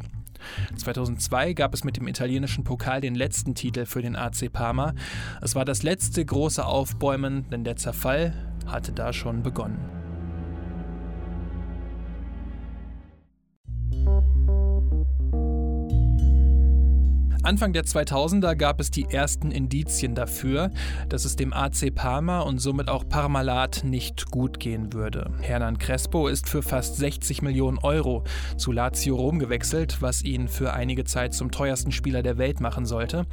2002 0.76 1.54
gab 1.54 1.74
es 1.74 1.84
mit 1.84 1.98
dem 1.98 2.08
italienischen 2.08 2.64
Pokal 2.64 3.02
den 3.02 3.16
letzten 3.16 3.56
Titel 3.56 3.86
für 3.86 4.02
den 4.02 4.16
AC 4.16 4.52
Parma. 4.52 4.94
Es 5.42 5.54
war 5.56 5.66
das 5.66 5.84
letzte 5.84 6.24
große 6.26 6.66
Aufbäumen, 6.66 7.46
denn 7.50 7.66
der 7.66 7.76
Zerfall 7.76 8.34
hatte 8.66 8.94
da 8.94 9.12
schon 9.12 9.44
begonnen. 9.44 10.03
Anfang 17.44 17.74
der 17.74 17.84
2000er 17.84 18.56
gab 18.56 18.80
es 18.80 18.90
die 18.90 19.04
ersten 19.04 19.52
Indizien 19.52 20.16
dafür, 20.16 20.72
dass 21.10 21.26
es 21.26 21.36
dem 21.36 21.52
AC 21.52 21.94
Parma 21.94 22.40
und 22.40 22.60
somit 22.60 22.88
auch 22.88 23.10
Parmalat 23.10 23.82
nicht 23.84 24.32
gut 24.32 24.62
gehen 24.62 24.94
würde. 24.94 25.30
Hernan 25.42 25.78
Crespo 25.78 26.30
ist 26.30 26.48
für 26.48 26.64
fast 26.64 26.96
60 26.96 27.42
Millionen 27.42 27.80
Euro 27.80 28.24
zu 28.56 28.72
Lazio 28.72 29.18
Rom 29.18 29.40
gewechselt, 29.40 29.98
was 30.00 30.24
ihn 30.24 30.48
für 30.48 30.72
einige 30.72 31.04
Zeit 31.04 31.34
zum 31.34 31.52
teuersten 31.52 31.92
Spieler 31.92 32.24
der 32.24 32.38
Welt 32.38 32.62
machen 32.62 32.86
sollte. 32.86 33.26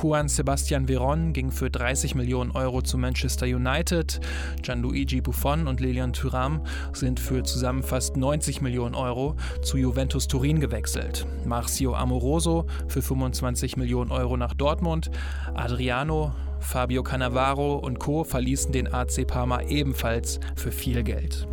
Juan 0.00 0.28
Sebastian 0.28 0.88
Veron 0.88 1.34
ging 1.34 1.50
für 1.50 1.68
30 1.68 2.14
Millionen 2.14 2.52
Euro 2.52 2.80
zu 2.80 2.96
Manchester 2.96 3.44
United. 3.44 4.20
Gianluigi 4.62 5.20
Buffon 5.20 5.66
und 5.66 5.80
Lilian 5.80 6.14
Thuram 6.14 6.62
sind 6.94 7.20
für 7.20 7.42
zusammen 7.42 7.82
fast 7.82 8.16
90 8.16 8.62
Millionen 8.62 8.94
Euro 8.94 9.36
zu 9.60 9.76
Juventus 9.76 10.28
Turin 10.28 10.60
gewechselt. 10.60 11.26
Marcio 11.44 11.94
Amoroso 11.94 12.64
für 12.88 13.02
25 13.02 13.49
25 13.50 13.76
Millionen 13.76 14.12
Euro 14.12 14.36
nach 14.36 14.54
Dortmund. 14.54 15.10
Adriano, 15.54 16.32
Fabio 16.60 17.02
Cannavaro 17.02 17.76
und 17.76 17.98
Co. 17.98 18.22
verließen 18.22 18.70
den 18.70 18.92
AC 18.92 19.26
Parma 19.26 19.62
ebenfalls 19.62 20.38
für 20.54 20.70
viel 20.70 21.02
Geld. 21.02 21.48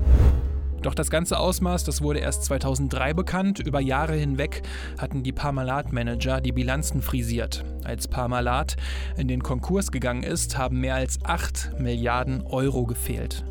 Doch 0.87 0.95
das 0.95 1.09
ganze 1.09 1.37
Ausmaß, 1.37 1.83
das 1.83 2.01
wurde 2.01 2.19
erst 2.19 2.45
2003 2.45 3.13
bekannt. 3.13 3.59
Über 3.59 3.81
Jahre 3.81 4.13
hinweg 4.13 4.61
hatten 4.97 5.21
die 5.21 5.33
Parmalat-Manager 5.33 6.39
die 6.39 6.53
Bilanzen 6.53 7.01
frisiert. 7.01 7.65
Als 7.83 8.07
Parmalat 8.07 8.77
in 9.17 9.27
den 9.27 9.43
Konkurs 9.43 9.91
gegangen 9.91 10.23
ist, 10.23 10.57
haben 10.57 10.79
mehr 10.79 10.95
als 10.95 11.19
8 11.25 11.77
Milliarden 11.77 12.41
Euro 12.43 12.85
gefehlt. 12.85 13.43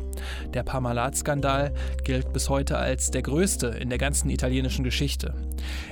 Der 0.55 0.63
Parmalat-Skandal 0.63 1.75
gilt 2.03 2.33
bis 2.33 2.49
heute 2.49 2.79
als 2.79 3.11
der 3.11 3.21
größte 3.21 3.67
in 3.67 3.89
der 3.89 3.99
ganzen 3.99 4.31
italienischen 4.31 4.83
Geschichte. 4.83 5.35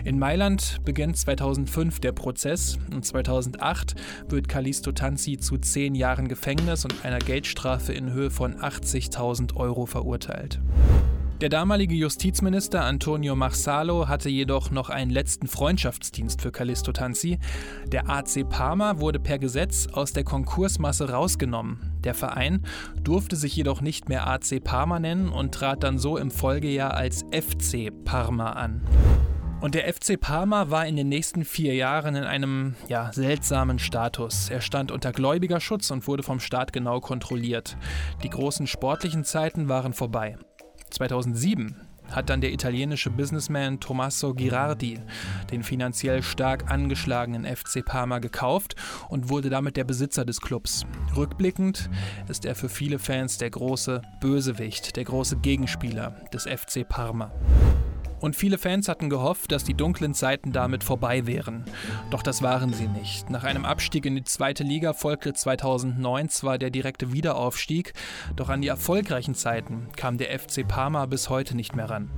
In 0.04 0.18
Mailand 0.18 0.80
beginnt 0.84 1.16
2005 1.16 2.00
der 2.00 2.14
Prozess 2.14 2.80
und 2.92 3.06
2008 3.06 3.94
wird 4.30 4.50
Callisto 4.50 4.94
Tanzi 4.94 5.38
zu 5.38 5.60
zehn 5.60 5.94
Jahren 5.94 6.28
Gefängnis 6.28 6.86
und 6.86 7.06
einer 7.06 7.20
Geldstrafe 7.20 7.94
in 7.94 8.12
Höhe 8.14 8.32
von 8.32 8.56
80.000 8.56 9.56
Euro 9.56 9.86
verurteilt. 9.86 10.60
Der 11.42 11.50
damalige 11.50 11.96
Justizminister 11.96 12.86
Antonio 12.86 13.36
Marsalo 13.36 14.08
hatte 14.08 14.30
jedoch 14.30 14.72
noch 14.72 14.90
einen 14.90 15.12
letzten 15.12 15.48
Freundschaftsdienst 15.48 16.42
für 16.42 16.54
Callisto 16.54 16.94
Tanzi. 16.94 17.40
Der 17.88 18.10
AC 18.10 18.48
Parma 18.48 19.00
wurde 19.00 19.20
per 19.20 19.38
Gesetz 19.38 19.88
aus 19.92 20.14
der 20.14 20.24
Konkursmasse 20.24 21.10
rausgenommen. 21.10 21.92
Der 22.06 22.14
Verein 22.14 22.66
durfte 23.04 23.36
sich 23.36 23.54
jedoch 23.54 23.82
nicht 23.82 24.08
mehr 24.08 24.28
AC 24.28 24.64
Parma 24.64 24.98
nennen 24.98 25.28
und 25.28 25.54
trat 25.54 25.84
dann 25.84 25.98
so 25.98 26.18
im 26.18 26.32
Folgejahr 26.32 26.94
als 26.94 27.26
FC 27.34 27.92
Parma 28.06 28.52
an. 28.52 28.82
Und 29.60 29.76
der 29.76 29.94
FC 29.94 30.18
Parma 30.18 30.70
war 30.70 30.86
in 30.86 30.96
den 30.96 31.10
nächsten 31.10 31.44
vier 31.44 31.76
Jahren 31.76 32.16
in 32.16 32.24
einem 32.24 32.76
ja, 32.88 33.12
seltsamen 33.12 33.80
Status. 33.80 34.50
Er 34.50 34.62
stand 34.62 34.90
unter 34.90 35.12
Gläubigerschutz 35.12 35.92
und 35.92 36.08
wurde 36.08 36.24
vom 36.24 36.40
Staat 36.40 36.72
genau 36.72 37.02
kontrolliert. 37.02 37.76
Die 38.24 38.30
großen 38.30 38.68
sportlichen 38.68 39.26
Zeiten 39.26 39.68
waren 39.68 39.92
vorbei. 39.92 40.38
2007 40.92 41.76
hat 42.12 42.30
dann 42.30 42.42
der 42.42 42.54
italienische 42.54 43.10
Businessman 43.10 43.80
Tommaso 43.80 44.34
Girardi 44.34 45.00
den 45.52 45.64
finanziell 45.64 46.24
stark 46.24 46.72
angeschlagenen 46.72 47.46
FC 47.46 47.84
Parma 47.84 48.20
gekauft 48.20 48.76
und 49.10 49.30
wurde 49.30 49.50
damit 49.50 49.78
der 49.78 49.84
Besitzer 49.84 50.26
des 50.26 50.42
Clubs. 50.42 50.86
Rückblickend 51.16 51.90
ist 52.28 52.46
er 52.46 52.56
für 52.56 52.70
viele 52.70 53.00
Fans 53.00 53.38
der 53.38 53.50
große 53.50 54.02
Bösewicht, 54.22 54.96
der 54.96 55.04
große 55.04 55.38
Gegenspieler 55.38 56.16
des 56.34 56.44
FC 56.44 56.88
Parma. 56.88 57.32
Und 58.26 58.36
viele 58.36 58.58
Fans 58.58 58.88
hatten 58.88 59.12
gehofft, 59.12 59.52
dass 59.52 59.66
die 59.66 59.76
dunklen 59.76 60.16
Zeiten 60.16 60.52
damit 60.52 60.84
vorbei 60.84 61.28
wären. 61.28 61.64
Doch 62.10 62.24
das 62.24 62.42
waren 62.42 62.74
sie 62.74 62.88
nicht. 62.88 63.30
Nach 63.30 63.44
einem 63.44 63.66
Abstieg 63.66 64.04
in 64.08 64.16
die 64.16 64.24
zweite 64.24 64.64
Liga 64.64 64.94
folgte 64.94 65.36
2009 65.36 66.30
zwar 66.30 66.58
der 66.58 66.72
direkte 66.72 67.14
Wiederaufstieg, 67.14 67.94
doch 68.36 68.50
an 68.50 68.64
die 68.64 68.68
erfolgreichen 68.68 69.36
Zeiten 69.36 69.90
kam 69.96 70.18
der 70.18 70.40
FC 70.40 70.68
Parma 70.68 71.06
bis 71.06 71.30
heute 71.30 71.56
nicht 71.56 71.76
mehr 71.76 71.88
ran. 71.88 72.10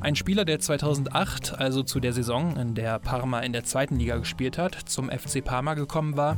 Ein 0.00 0.14
Spieler, 0.14 0.44
der 0.44 0.60
2008, 0.60 1.58
also 1.58 1.82
zu 1.82 2.00
der 2.00 2.12
Saison, 2.12 2.56
in 2.56 2.74
der 2.74 2.98
Parma 2.98 3.40
in 3.40 3.52
der 3.52 3.64
zweiten 3.64 3.96
Liga 3.96 4.18
gespielt 4.18 4.58
hat, 4.58 4.74
zum 4.86 5.10
FC 5.10 5.42
Parma 5.42 5.74
gekommen 5.74 6.16
war, 6.16 6.36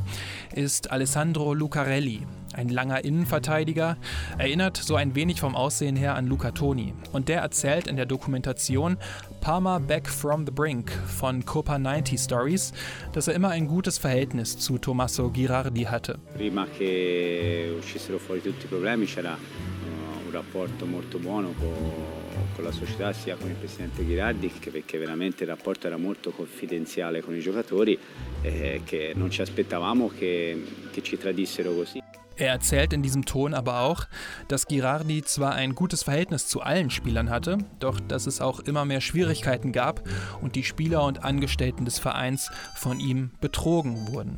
ist 0.55 0.91
Alessandro 0.91 1.53
Lucarelli. 1.53 2.25
Ein 2.53 2.69
langer 2.69 3.03
Innenverteidiger, 3.03 3.97
erinnert 4.37 4.77
so 4.77 4.95
ein 4.95 5.13
wenig 5.13 5.39
vom 5.41 5.55
Aussehen 5.55 5.95
her 5.95 6.15
an 6.15 6.25
Luca 6.25 6.51
Toni. 6.51 6.93
Und 7.11 7.27
der 7.27 7.41
erzählt 7.41 7.87
in 7.87 7.95
der 7.95 8.05
Dokumentation 8.05 8.97
Parma 9.41 9.77
Back 9.77 10.09
from 10.09 10.45
the 10.45 10.51
Brink 10.51 10.91
von 10.91 11.45
Copa 11.45 11.77
90 11.77 12.19
Stories, 12.19 12.73
dass 13.13 13.27
er 13.27 13.35
immer 13.35 13.49
ein 13.49 13.67
gutes 13.67 13.97
Verhältnis 13.97 14.57
zu 14.57 14.77
Tommaso 14.77 15.29
Girardi 15.29 15.83
hatte. 15.83 16.17
Prima 16.33 16.65
che 16.65 17.75
uscissero 17.77 18.17
fuori 18.17 18.41
tutti 18.41 18.65
i 18.65 18.67
problemi 18.67 19.05
c'era 19.05 19.33
uh, 19.33 20.25
un 20.25 20.31
rapporto 20.31 20.85
molto 20.85 21.19
buono 21.19 21.53
con 21.59 22.18
con 22.55 22.63
la 22.63 22.71
società 22.71 23.13
sia 23.13 23.35
con 23.35 23.49
il 23.49 23.55
presidente 23.55 24.05
Ghirardi 24.05 24.51
perché 24.71 24.97
veramente 24.97 25.43
il 25.43 25.49
rapporto 25.49 25.87
era 25.87 25.97
molto 25.97 26.31
confidenziale 26.31 27.21
con 27.21 27.35
i 27.35 27.39
giocatori 27.39 27.97
eh, 28.41 28.81
che 28.83 29.13
non 29.15 29.29
ci 29.29 29.41
aspettavamo 29.41 30.09
che, 30.09 30.63
che 30.91 31.01
ci 31.01 31.17
tradissero 31.17 31.73
così. 31.73 32.01
Er 32.39 32.47
erzählt 32.47 32.93
in 32.93 33.03
diesem 33.03 33.25
Ton 33.25 33.53
aber 33.53 33.81
auch, 33.81 34.07
dass 34.47 34.65
Girardi 34.65 35.23
zwar 35.23 35.55
ein 35.55 35.75
gutes 35.75 36.03
Verhältnis 36.03 36.47
zu 36.47 36.61
allen 36.61 36.89
Spielern 36.89 37.29
hatte, 37.29 37.57
doch 37.79 37.99
dass 37.99 38.27
es 38.27 38.39
auch 38.39 38.61
immer 38.61 38.85
mehr 38.85 39.01
Schwierigkeiten 39.01 39.73
gab 39.73 40.01
und 40.41 40.55
die 40.55 40.63
Spieler 40.63 41.03
und 41.03 41.25
Angestellten 41.25 41.83
des 41.83 41.99
Vereins 41.99 42.49
von 42.75 43.01
ihm 43.01 43.31
betrogen 43.41 44.07
wurden. 44.07 44.37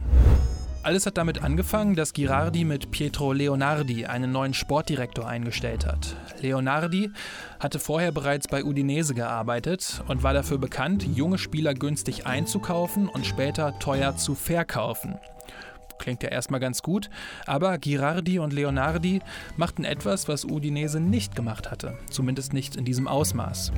Alles 0.83 1.05
hat 1.05 1.17
damit 1.17 1.43
angefangen, 1.43 1.95
dass 1.95 2.11
Girardi 2.11 2.65
mit 2.65 2.89
Pietro 2.89 3.33
Leonardi 3.33 4.07
einen 4.07 4.31
neuen 4.31 4.55
Sportdirektor 4.55 5.27
eingestellt 5.27 5.85
hat. 5.85 6.15
Leonardi 6.39 7.11
hatte 7.59 7.77
vorher 7.77 8.11
bereits 8.11 8.47
bei 8.47 8.63
Udinese 8.63 9.13
gearbeitet 9.13 10.03
und 10.07 10.23
war 10.23 10.33
dafür 10.33 10.57
bekannt, 10.57 11.03
junge 11.03 11.37
Spieler 11.37 11.75
günstig 11.75 12.25
einzukaufen 12.25 13.07
und 13.07 13.27
später 13.27 13.77
teuer 13.77 14.17
zu 14.17 14.33
verkaufen. 14.33 15.19
Klingt 16.01 16.23
ja 16.23 16.29
erstmal 16.29 16.59
ganz 16.59 16.81
gut, 16.81 17.11
aber 17.45 17.77
Girardi 17.77 18.39
und 18.39 18.53
Leonardi 18.53 19.21
machten 19.55 19.83
etwas, 19.83 20.27
was 20.27 20.45
Udinese 20.45 20.99
nicht 20.99 21.35
gemacht 21.35 21.69
hatte, 21.69 21.95
zumindest 22.09 22.53
nicht 22.53 22.75
in 22.75 22.85
diesem 22.85 23.07
Ausmaß. 23.07 23.71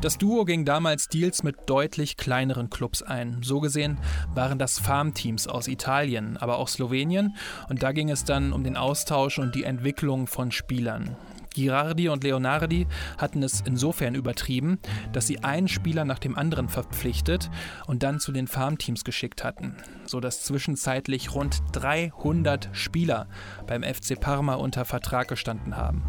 Das 0.00 0.16
Duo 0.16 0.46
ging 0.46 0.64
damals 0.64 1.08
Deals 1.08 1.42
mit 1.42 1.56
deutlich 1.66 2.16
kleineren 2.16 2.70
Clubs 2.70 3.02
ein. 3.02 3.42
So 3.42 3.60
gesehen 3.60 3.98
waren 4.34 4.58
das 4.58 4.78
Farmteams 4.78 5.48
aus 5.48 5.68
Italien, 5.68 6.38
aber 6.38 6.56
auch 6.56 6.68
Slowenien 6.68 7.36
und 7.68 7.82
da 7.82 7.92
ging 7.92 8.08
es 8.08 8.24
dann 8.24 8.54
um 8.54 8.64
den 8.64 8.78
Austausch 8.78 9.38
und 9.38 9.54
die 9.54 9.64
Entwicklung 9.64 10.26
von 10.26 10.52
Spielern. 10.52 11.14
Girardi 11.54 12.08
und 12.08 12.24
Leonardi 12.24 12.86
hatten 13.18 13.42
es 13.42 13.62
insofern 13.64 14.14
übertrieben, 14.14 14.78
dass 15.12 15.26
sie 15.26 15.42
einen 15.42 15.68
Spieler 15.68 16.04
nach 16.04 16.18
dem 16.18 16.36
anderen 16.36 16.68
verpflichtet 16.68 17.50
und 17.86 18.02
dann 18.02 18.20
zu 18.20 18.32
den 18.32 18.46
Farmteams 18.46 19.04
geschickt 19.04 19.44
hatten, 19.44 19.76
sodass 20.06 20.44
zwischenzeitlich 20.44 21.34
rund 21.34 21.60
300 21.72 22.68
Spieler 22.72 23.28
beim 23.66 23.82
FC 23.82 24.18
Parma 24.18 24.54
unter 24.54 24.84
Vertrag 24.84 25.28
gestanden 25.28 25.76
haben. 25.76 26.02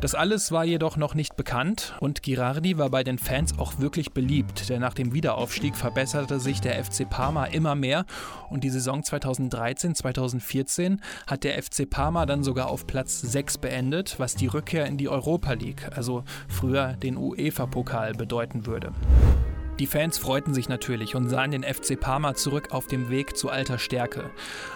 Das 0.00 0.14
alles 0.14 0.52
war 0.52 0.66
jedoch 0.66 0.98
noch 0.98 1.14
nicht 1.14 1.36
bekannt 1.36 1.94
und 2.00 2.22
Girardi 2.22 2.76
war 2.76 2.90
bei 2.90 3.02
den 3.02 3.16
Fans 3.18 3.58
auch 3.58 3.78
wirklich 3.78 4.12
beliebt, 4.12 4.68
denn 4.68 4.82
nach 4.82 4.92
dem 4.92 5.14
Wiederaufstieg 5.14 5.74
verbesserte 5.74 6.38
sich 6.38 6.60
der 6.60 6.84
FC 6.84 7.08
Parma 7.08 7.46
immer 7.46 7.74
mehr 7.74 8.04
und 8.50 8.62
die 8.62 8.68
Saison 8.68 9.00
2013-2014 9.00 10.98
hat 11.26 11.44
der 11.44 11.62
FC 11.62 11.88
Parma 11.88 12.26
dann 12.26 12.42
sogar 12.44 12.68
auf 12.68 12.86
Platz 12.86 13.22
6 13.22 13.56
beendet, 13.56 14.16
was 14.18 14.34
die 14.34 14.48
Rückkehr 14.48 14.84
in 14.84 14.98
die 14.98 15.08
Europa 15.08 15.54
League, 15.54 15.88
also 15.96 16.24
früher 16.46 16.92
den 16.92 17.16
UEFA-Pokal, 17.16 18.12
bedeuten 18.12 18.66
würde. 18.66 18.92
Die 19.78 19.86
Fans 19.86 20.16
freuten 20.16 20.54
sich 20.54 20.68
natürlich 20.70 21.14
und 21.14 21.28
sahen 21.28 21.50
den 21.50 21.62
FC 21.62 22.00
Parma 22.00 22.34
zurück 22.34 22.68
auf 22.70 22.86
dem 22.86 23.10
Weg 23.10 23.36
zu 23.36 23.50
alter 23.50 23.78
Stärke. 23.78 24.30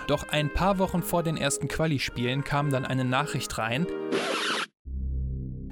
Doch 0.06 0.28
ein 0.28 0.52
paar 0.52 0.78
Wochen 0.78 1.02
vor 1.02 1.22
den 1.22 1.38
ersten 1.38 1.68
Quali-Spielen 1.68 2.44
kam 2.44 2.70
dann 2.70 2.84
eine 2.84 3.04
Nachricht 3.06 3.56
rein, 3.56 3.86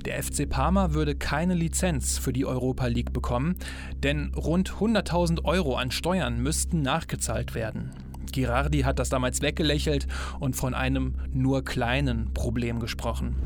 der 0.08 0.22
FC 0.22 0.48
Parma 0.48 0.94
würde 0.94 1.14
keine 1.14 1.52
Lizenz 1.52 2.16
für 2.16 2.32
die 2.32 2.46
Europa 2.46 2.86
League 2.86 3.12
bekommen, 3.12 3.56
denn 4.02 4.32
rund 4.34 4.70
100.000 4.72 5.44
Euro 5.44 5.76
an 5.76 5.90
Steuern 5.90 6.40
müssten 6.40 6.80
nachgezahlt 6.80 7.54
werden. 7.54 7.90
Girardi 8.32 8.80
hat 8.80 8.98
das 8.98 9.10
damals 9.10 9.42
weggelächelt 9.42 10.06
und 10.40 10.56
von 10.56 10.72
einem 10.72 11.16
nur 11.30 11.62
kleinen 11.62 12.32
Problem 12.32 12.80
gesprochen. 12.80 13.36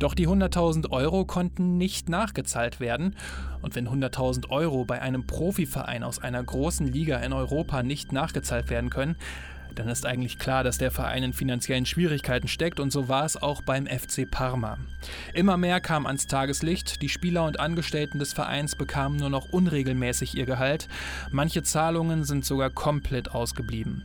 Doch 0.00 0.14
die 0.14 0.26
100.000 0.26 0.90
Euro 0.90 1.24
konnten 1.24 1.78
nicht 1.78 2.08
nachgezahlt 2.08 2.80
werden. 2.80 3.14
Und 3.62 3.76
wenn 3.76 3.88
100.000 3.88 4.50
Euro 4.50 4.84
bei 4.84 5.00
einem 5.00 5.26
Profiverein 5.26 6.02
aus 6.02 6.18
einer 6.18 6.42
großen 6.42 6.86
Liga 6.86 7.18
in 7.18 7.32
Europa 7.32 7.84
nicht 7.84 8.12
nachgezahlt 8.12 8.70
werden 8.70 8.90
können, 8.90 9.16
dann 9.78 9.88
ist 9.88 10.06
eigentlich 10.06 10.38
klar, 10.38 10.64
dass 10.64 10.78
der 10.78 10.90
Verein 10.90 11.22
in 11.22 11.32
finanziellen 11.32 11.86
Schwierigkeiten 11.86 12.48
steckt 12.48 12.80
und 12.80 12.90
so 12.90 13.08
war 13.08 13.24
es 13.24 13.40
auch 13.40 13.62
beim 13.62 13.86
FC 13.86 14.30
Parma. 14.30 14.78
Immer 15.34 15.56
mehr 15.56 15.80
kam 15.80 16.06
ans 16.06 16.26
Tageslicht, 16.26 17.02
die 17.02 17.08
Spieler 17.08 17.44
und 17.44 17.60
Angestellten 17.60 18.18
des 18.18 18.32
Vereins 18.32 18.74
bekamen 18.74 19.18
nur 19.18 19.30
noch 19.30 19.50
unregelmäßig 19.50 20.36
ihr 20.36 20.46
Gehalt, 20.46 20.88
manche 21.30 21.62
Zahlungen 21.62 22.24
sind 22.24 22.44
sogar 22.44 22.70
komplett 22.70 23.30
ausgeblieben. 23.30 24.02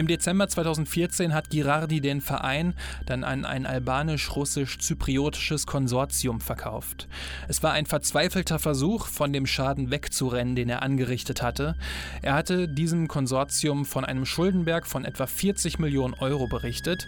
Im 0.00 0.06
Dezember 0.06 0.48
2014 0.48 1.34
hat 1.34 1.50
Girardi 1.50 2.00
den 2.00 2.22
Verein 2.22 2.72
dann 3.04 3.22
an 3.22 3.44
ein 3.44 3.66
albanisch-russisch-zypriotisches 3.66 5.66
Konsortium 5.66 6.40
verkauft. 6.40 7.06
Es 7.48 7.62
war 7.62 7.72
ein 7.72 7.84
verzweifelter 7.84 8.58
Versuch, 8.58 9.08
von 9.08 9.34
dem 9.34 9.46
Schaden 9.46 9.90
wegzurennen, 9.90 10.56
den 10.56 10.70
er 10.70 10.80
angerichtet 10.80 11.42
hatte. 11.42 11.74
Er 12.22 12.32
hatte 12.32 12.66
diesem 12.66 13.08
Konsortium 13.08 13.84
von 13.84 14.06
einem 14.06 14.24
Schuldenberg 14.24 14.86
von 14.86 15.04
etwa 15.04 15.26
40 15.26 15.78
Millionen 15.78 16.14
Euro 16.14 16.46
berichtet. 16.46 17.06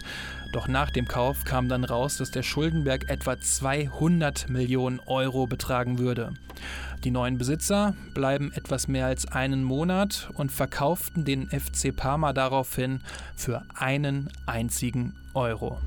Doch 0.53 0.69
nach 0.69 0.91
dem 0.91 1.09
Kauf 1.09 1.47
kam 1.47 1.71
dann 1.71 1.85
raus, 1.85 2.19
dass 2.19 2.31
der 2.31 2.43
Schuldenberg 2.43 3.09
etwa 3.09 3.41
200 3.41 4.51
Millionen 4.51 5.01
Euro 5.07 5.47
betragen 5.47 5.99
würde. 5.99 6.35
Die 7.05 7.11
neuen 7.11 7.37
Besitzer 7.37 7.97
bleiben 8.15 8.53
etwas 8.55 8.87
mehr 8.87 9.07
als 9.07 9.27
einen 9.27 9.65
Monat 9.65 10.31
und 10.35 10.53
verkauften 10.53 11.25
den 11.25 11.49
FC 11.49 11.95
Parma 11.95 12.33
daraufhin 12.33 12.82
für 13.37 13.63
einen 13.75 14.31
einzigen 14.47 15.15
Euro. 15.35 15.79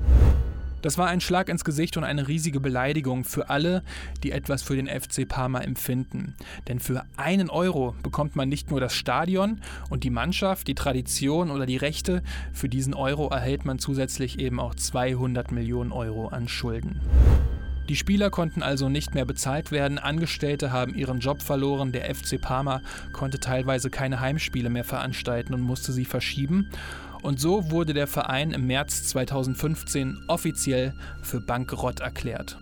Das 0.82 0.98
war 0.98 1.08
ein 1.08 1.20
Schlag 1.20 1.48
ins 1.48 1.64
Gesicht 1.64 1.96
und 1.96 2.04
eine 2.04 2.28
riesige 2.28 2.60
Beleidigung 2.60 3.24
für 3.24 3.50
alle, 3.50 3.82
die 4.22 4.30
etwas 4.30 4.62
für 4.62 4.76
den 4.76 4.86
FC 4.86 5.26
Parma 5.26 5.60
empfinden. 5.60 6.36
Denn 6.68 6.78
für 6.78 7.04
einen 7.16 7.50
Euro 7.50 7.96
bekommt 8.04 8.36
man 8.36 8.48
nicht 8.48 8.70
nur 8.70 8.78
das 8.78 8.94
Stadion 8.94 9.60
und 9.90 10.04
die 10.04 10.10
Mannschaft, 10.10 10.68
die 10.68 10.76
Tradition 10.76 11.50
oder 11.50 11.66
die 11.66 11.76
Rechte, 11.76 12.22
für 12.52 12.68
diesen 12.68 12.94
Euro 12.94 13.28
erhält 13.30 13.64
man 13.64 13.80
zusätzlich 13.80 14.38
eben 14.38 14.60
auch 14.60 14.76
200 14.76 15.50
Millionen 15.50 15.90
Euro 15.90 16.28
an 16.28 16.46
Schulden. 16.46 17.00
Die 17.88 17.96
Spieler 17.96 18.30
konnten 18.30 18.64
also 18.64 18.88
nicht 18.88 19.14
mehr 19.14 19.24
bezahlt 19.24 19.70
werden, 19.70 19.98
Angestellte 19.98 20.72
haben 20.72 20.94
ihren 20.94 21.20
Job 21.20 21.40
verloren, 21.40 21.92
der 21.92 22.12
FC 22.12 22.40
Parma 22.40 22.80
konnte 23.12 23.38
teilweise 23.38 23.90
keine 23.90 24.18
Heimspiele 24.18 24.70
mehr 24.70 24.82
veranstalten 24.82 25.54
und 25.54 25.60
musste 25.60 25.92
sie 25.92 26.04
verschieben. 26.04 26.68
Und 27.22 27.40
so 27.40 27.70
wurde 27.70 27.94
der 27.94 28.08
Verein 28.08 28.50
im 28.50 28.66
März 28.66 29.04
2015 29.04 30.24
offiziell 30.26 30.94
für 31.22 31.40
bankrott 31.40 32.00
erklärt. 32.00 32.58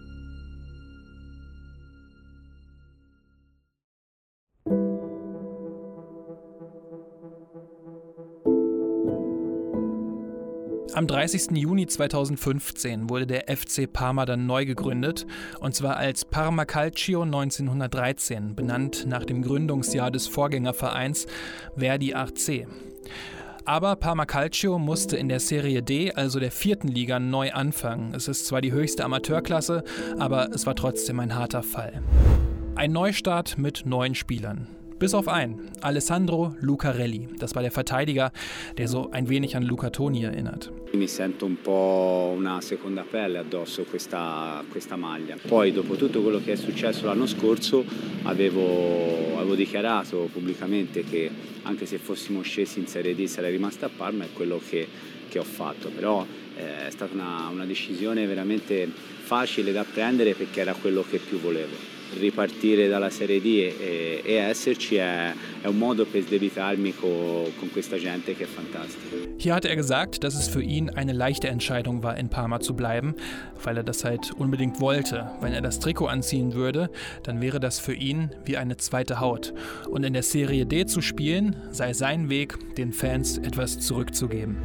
Am 10.94 11.08
30. 11.08 11.50
Juni 11.56 11.88
2015 11.88 13.10
wurde 13.10 13.26
der 13.26 13.44
FC 13.48 13.92
Parma 13.92 14.26
dann 14.26 14.46
neu 14.46 14.64
gegründet, 14.64 15.26
und 15.58 15.74
zwar 15.74 15.96
als 15.96 16.24
Parma 16.24 16.64
Calcio 16.66 17.22
1913, 17.22 18.54
benannt 18.54 19.04
nach 19.08 19.24
dem 19.24 19.42
Gründungsjahr 19.42 20.12
des 20.12 20.28
Vorgängervereins 20.28 21.26
Verdi 21.76 22.14
AC. 22.14 22.68
Aber 23.64 23.96
Parma 23.96 24.24
Calcio 24.24 24.78
musste 24.78 25.16
in 25.16 25.28
der 25.28 25.40
Serie 25.40 25.82
D, 25.82 26.12
also 26.12 26.38
der 26.38 26.52
vierten 26.52 26.86
Liga, 26.86 27.18
neu 27.18 27.50
anfangen. 27.50 28.14
Es 28.14 28.28
ist 28.28 28.46
zwar 28.46 28.60
die 28.60 28.70
höchste 28.70 29.04
Amateurklasse, 29.04 29.82
aber 30.20 30.50
es 30.52 30.64
war 30.64 30.76
trotzdem 30.76 31.18
ein 31.18 31.34
harter 31.34 31.64
Fall. 31.64 32.04
Ein 32.76 32.92
Neustart 32.92 33.58
mit 33.58 33.84
neuen 33.84 34.14
Spielern. 34.14 34.68
Bis 34.96 35.12
auf 35.12 35.26
einen, 35.26 35.70
Alessandro 35.80 36.54
Lucarelli. 36.60 37.26
Das 37.40 37.56
war 37.56 37.62
der 37.62 37.72
Verteidiger, 37.72 38.30
der 38.78 38.86
so 38.86 39.10
ein 39.10 39.28
wenig 39.28 39.56
an 39.56 39.64
Luca 39.64 39.90
Toni 39.90 40.22
erinnert. 40.22 40.70
Mi 40.92 41.08
sento 41.08 41.46
un 41.46 41.60
po' 41.60 42.32
una 42.36 42.60
seconda 42.60 43.02
pelle 43.02 43.38
addosso 43.38 43.82
questa, 43.82 44.62
questa 44.70 44.94
maglia. 44.94 45.36
Poi 45.48 45.72
dopo 45.72 45.96
tutto 45.96 46.22
quello 46.22 46.40
che 46.40 46.52
è 46.52 46.56
successo 46.56 47.06
l'anno 47.06 47.26
scorso 47.26 47.84
avevo, 48.22 49.36
avevo 49.36 49.56
dichiarato 49.56 50.28
pubblicamente 50.32 51.02
che 51.02 51.28
anche 51.62 51.86
se 51.86 51.98
fossimo 51.98 52.42
scesi 52.42 52.78
in 52.78 52.86
Serie 52.86 53.16
D 53.16 53.24
sarei 53.24 53.50
rimasto 53.50 53.86
a 53.86 53.90
Parma 53.94 54.24
è 54.24 54.28
quello 54.32 54.60
che, 54.64 54.86
che 55.28 55.40
ho 55.40 55.44
fatto. 55.44 55.88
Però 55.88 56.24
eh, 56.56 56.86
è 56.86 56.90
stata 56.90 57.14
una, 57.14 57.48
una 57.50 57.66
decisione 57.66 58.26
veramente 58.26 58.88
facile 58.88 59.72
da 59.72 59.84
prendere 59.84 60.34
perché 60.34 60.60
era 60.60 60.72
quello 60.72 61.04
che 61.08 61.18
più 61.18 61.40
volevo. 61.40 61.93
Ripartire 62.18 62.88
dalla 62.88 63.10
Serie 63.10 63.40
D 63.40 63.46
e, 63.46 64.22
e 64.24 64.34
esserci 64.34 64.96
è, 64.96 65.32
è, 65.60 65.66
un 65.66 65.78
modo 65.78 66.04
per 66.04 66.22
sdebitarmi 66.22 66.94
con, 66.94 67.52
con 67.58 67.70
questa 67.70 67.96
gente 67.96 68.34
che 68.34 68.44
è 68.44 68.46
fantastica. 68.46 69.16
Hier 69.38 69.54
hat 69.54 69.64
er 69.64 69.76
gesagt, 69.76 70.22
dass 70.22 70.34
es 70.34 70.48
für 70.48 70.62
ihn 70.62 70.90
eine 70.90 71.12
leichte 71.12 71.48
Entscheidung 71.48 72.02
war, 72.02 72.16
in 72.16 72.28
Parma 72.28 72.60
zu 72.60 72.74
bleiben, 72.74 73.14
weil 73.62 73.76
er 73.76 73.82
das 73.82 74.04
halt 74.04 74.32
unbedingt 74.32 74.80
wollte. 74.80 75.30
Wenn 75.40 75.52
er 75.52 75.60
das 75.60 75.80
Trikot 75.80 76.06
anziehen 76.06 76.54
würde, 76.54 76.90
dann 77.22 77.40
wäre 77.40 77.60
das 77.60 77.78
für 77.78 77.94
ihn 77.94 78.30
wie 78.44 78.56
eine 78.56 78.76
zweite 78.76 79.20
Haut. 79.20 79.52
Und 79.88 80.04
in 80.04 80.12
der 80.12 80.22
Serie 80.22 80.66
D 80.66 80.86
zu 80.86 81.00
spielen, 81.00 81.56
sei 81.70 81.92
sein 81.92 82.28
Weg, 82.28 82.74
den 82.76 82.92
Fans 82.92 83.38
etwas 83.38 83.80
zurückzugeben. 83.80 84.56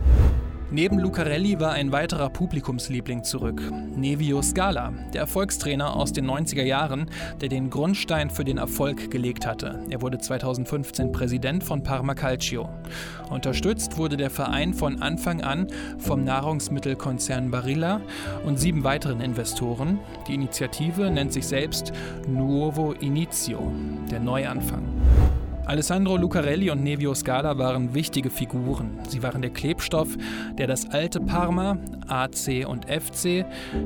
Neben 0.71 0.99
Lucarelli 0.99 1.60
war 1.60 1.71
ein 1.71 1.91
weiterer 1.91 2.29
Publikumsliebling 2.29 3.23
zurück, 3.23 3.60
Nevio 3.95 4.39
Scala, 4.43 4.93
der 5.13 5.21
Erfolgstrainer 5.21 5.95
aus 5.95 6.13
den 6.13 6.29
90er 6.29 6.62
Jahren, 6.62 7.10
der 7.41 7.49
den 7.49 7.71
Grundstein 7.71 8.29
für 8.29 8.43
den 8.43 8.60
Erfolg 8.60 9.10
gelegt 9.10 9.47
hatte. 9.47 9.84
Er 9.89 10.03
wurde 10.03 10.19
2015 10.19 11.12
Präsident 11.12 11.63
von 11.63 11.82
Parma 11.82 12.13
Calcio. 12.13 12.69
Unterstützt 13.32 13.97
wurde 13.97 14.15
der 14.15 14.29
Verein 14.29 14.75
von 14.75 15.01
Anfang 15.01 15.41
an 15.41 15.65
vom 15.97 16.23
Nahrungsmittelkonzern 16.23 17.49
Barilla 17.49 18.01
und 18.45 18.60
sieben 18.60 18.84
weiteren 18.84 19.21
Investoren. 19.21 19.97
Die 20.27 20.36
Initiative 20.36 21.10
nennt 21.10 21.34
sich 21.34 21.47
selbst 21.47 21.93
Nuovo 22.27 22.93
Inizio, 22.93 23.71
der 24.12 24.19
Neuanfang. 24.19 24.84
Alessandro 25.69 26.17
Lucarelli 26.17 26.71
und 26.71 26.84
Nevio 26.84 27.13
Scala 27.13 27.60
waren 27.60 27.93
wichtige 27.93 28.32
Figuren. 28.32 28.97
Sie 29.08 29.21
waren 29.21 29.43
der 29.43 29.51
Klebstoff, 29.51 30.17
der 30.58 30.65
das 30.65 30.89
alte 30.89 31.19
Parma, 31.19 31.77
AC 32.08 32.67
und 32.67 32.86
FC, 32.86 33.45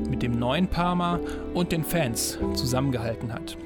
mit 0.10 0.22
dem 0.22 0.40
neuen 0.40 0.70
Parma 0.70 1.20
und 1.54 1.74
den 1.74 1.84
Fans 1.84 2.40
zusammengehalten 2.54 3.34
hat. 3.34 3.58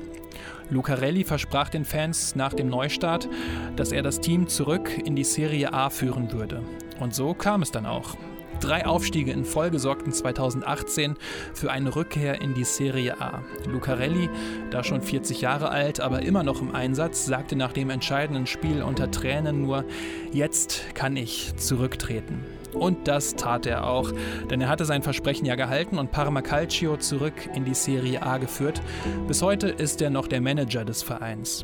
Lucarelli 0.71 1.25
versprach 1.25 1.69
den 1.69 1.85
Fans 1.85 2.35
nach 2.35 2.55
dem 2.55 2.69
Neustart, 2.69 3.29
dass 3.75 3.91
er 3.91 4.01
das 4.01 4.19
Team 4.19 4.47
zurück 4.47 4.89
in 5.05 5.15
die 5.15 5.23
Serie 5.23 5.71
A 5.71 5.91
führen 5.91 6.31
würde. 6.31 6.63
Und 6.99 7.13
so 7.13 7.35
kam 7.35 7.61
es 7.61 7.69
dann 7.69 7.85
auch. 7.85 8.17
Drei 8.59 8.87
Aufstiege 8.87 9.31
in 9.31 9.45
Folge 9.45 9.77
sorgten 9.77 10.11
2018 10.11 11.15
für 11.53 11.71
eine 11.71 11.95
Rückkehr 11.95 12.41
in 12.41 12.55
die 12.55 12.63
Serie 12.63 13.21
A. 13.21 13.43
Lucarelli, 13.67 14.29
da 14.71 14.83
schon 14.83 15.01
40 15.01 15.41
Jahre 15.41 15.69
alt, 15.69 15.99
aber 15.99 16.23
immer 16.23 16.41
noch 16.41 16.61
im 16.61 16.73
Einsatz, 16.73 17.25
sagte 17.25 17.55
nach 17.55 17.71
dem 17.71 17.91
entscheidenden 17.91 18.47
Spiel 18.47 18.81
unter 18.81 19.11
Tränen 19.11 19.61
nur, 19.61 19.85
jetzt 20.31 20.95
kann 20.95 21.15
ich 21.15 21.55
zurücktreten. 21.57 22.43
Und 22.73 23.07
das 23.07 23.35
tat 23.35 23.65
er 23.65 23.87
auch, 23.87 24.11
denn 24.49 24.61
er 24.61 24.69
hatte 24.69 24.85
sein 24.85 25.03
Versprechen 25.03 25.45
ja 25.45 25.55
gehalten 25.55 25.99
und 25.99 26.11
Parma 26.11 26.41
Calcio 26.41 26.97
zurück 26.97 27.49
in 27.53 27.63
die 27.63 27.75
Serie 27.75 28.23
A 28.23 28.37
geführt. 28.37 28.81
Bis 29.27 29.41
heute 29.41 29.67
ist 29.67 30.01
er 30.01 30.09
noch 30.09 30.27
der 30.27 30.41
Manager 30.41 30.83
des 30.83 31.03
Vereins. 31.03 31.63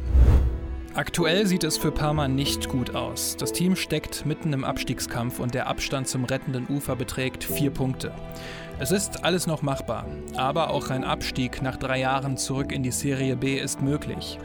Aktuell 0.96 1.48
sieht 1.48 1.64
es 1.64 1.80
für 1.80 1.92
Parma 1.92 2.28
nicht 2.28 2.70
gut 2.70 2.94
aus. 2.94 3.36
Das 3.36 3.52
Team 3.52 3.76
steckt 3.76 4.28
mitten 4.28 4.54
im 4.54 4.64
Abstiegskampf 4.64 5.40
und 5.40 5.56
der 5.56 5.66
Abstand 5.66 6.08
zum 6.08 6.24
rettenden 6.24 6.68
Ufer 6.70 6.96
beträgt 6.96 7.44
vier 7.44 7.72
Punkte. 7.72 8.14
Es 8.84 8.92
ist 8.92 9.24
alles 9.24 9.48
noch 9.48 9.62
machbar, 9.62 10.06
aber 10.36 10.72
auch 10.72 10.90
ein 10.90 11.06
Abstieg 11.06 11.62
nach 11.62 11.78
drei 11.78 12.00
Jahren 12.02 12.36
zurück 12.36 12.74
in 12.74 12.84
die 12.84 12.92
Serie 12.92 13.38
B 13.38 13.58
ist 13.58 13.82
möglich. 13.82 14.38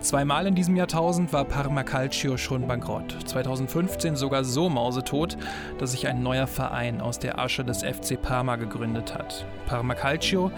Zweimal 0.00 0.46
in 0.46 0.54
diesem 0.54 0.74
Jahrtausend 0.74 1.34
war 1.34 1.44
Parma 1.44 1.82
Calcio 1.82 2.38
schon 2.38 2.66
bankrott. 2.66 3.14
2015 3.26 4.16
sogar 4.16 4.42
so 4.42 4.70
mausetot, 4.70 5.36
dass 5.78 5.90
sich 5.90 6.08
ein 6.08 6.22
neuer 6.22 6.46
Verein 6.46 7.02
aus 7.02 7.18
der 7.18 7.38
Asche 7.38 7.62
des 7.62 7.82
FC 7.82 8.18
Parma 8.20 8.56
gegründet 8.56 9.14
hat. 9.14 9.44
Parma 9.66 9.92
Calcio 9.92 10.50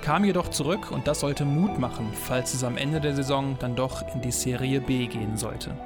kam 0.00 0.24
jedoch 0.24 0.48
zurück 0.48 0.90
und 0.90 1.06
das 1.06 1.20
sollte 1.20 1.44
Mut 1.44 1.78
machen, 1.78 2.08
falls 2.14 2.54
es 2.54 2.64
am 2.64 2.78
Ende 2.78 3.02
der 3.02 3.14
Saison 3.14 3.56
dann 3.58 3.76
doch 3.76 4.02
in 4.14 4.22
die 4.22 4.32
Serie 4.32 4.80
B 4.80 5.06
gehen 5.06 5.36
sollte. 5.36 5.76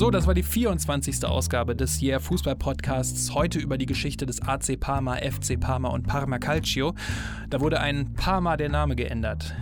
So, 0.00 0.10
das 0.10 0.26
war 0.26 0.32
die 0.32 0.42
24. 0.42 1.26
Ausgabe 1.26 1.76
des 1.76 2.00
Yeah 2.00 2.20
Fußball 2.20 2.56
Podcasts. 2.56 3.34
Heute 3.34 3.58
über 3.58 3.76
die 3.76 3.84
Geschichte 3.84 4.24
des 4.24 4.40
AC 4.40 4.80
Parma, 4.80 5.16
FC 5.16 5.60
Parma 5.60 5.90
und 5.90 6.06
Parma 6.06 6.38
Calcio. 6.38 6.94
Da 7.50 7.60
wurde 7.60 7.80
ein 7.80 8.14
Parma 8.14 8.56
der 8.56 8.70
Name 8.70 8.96
geändert. 8.96 9.54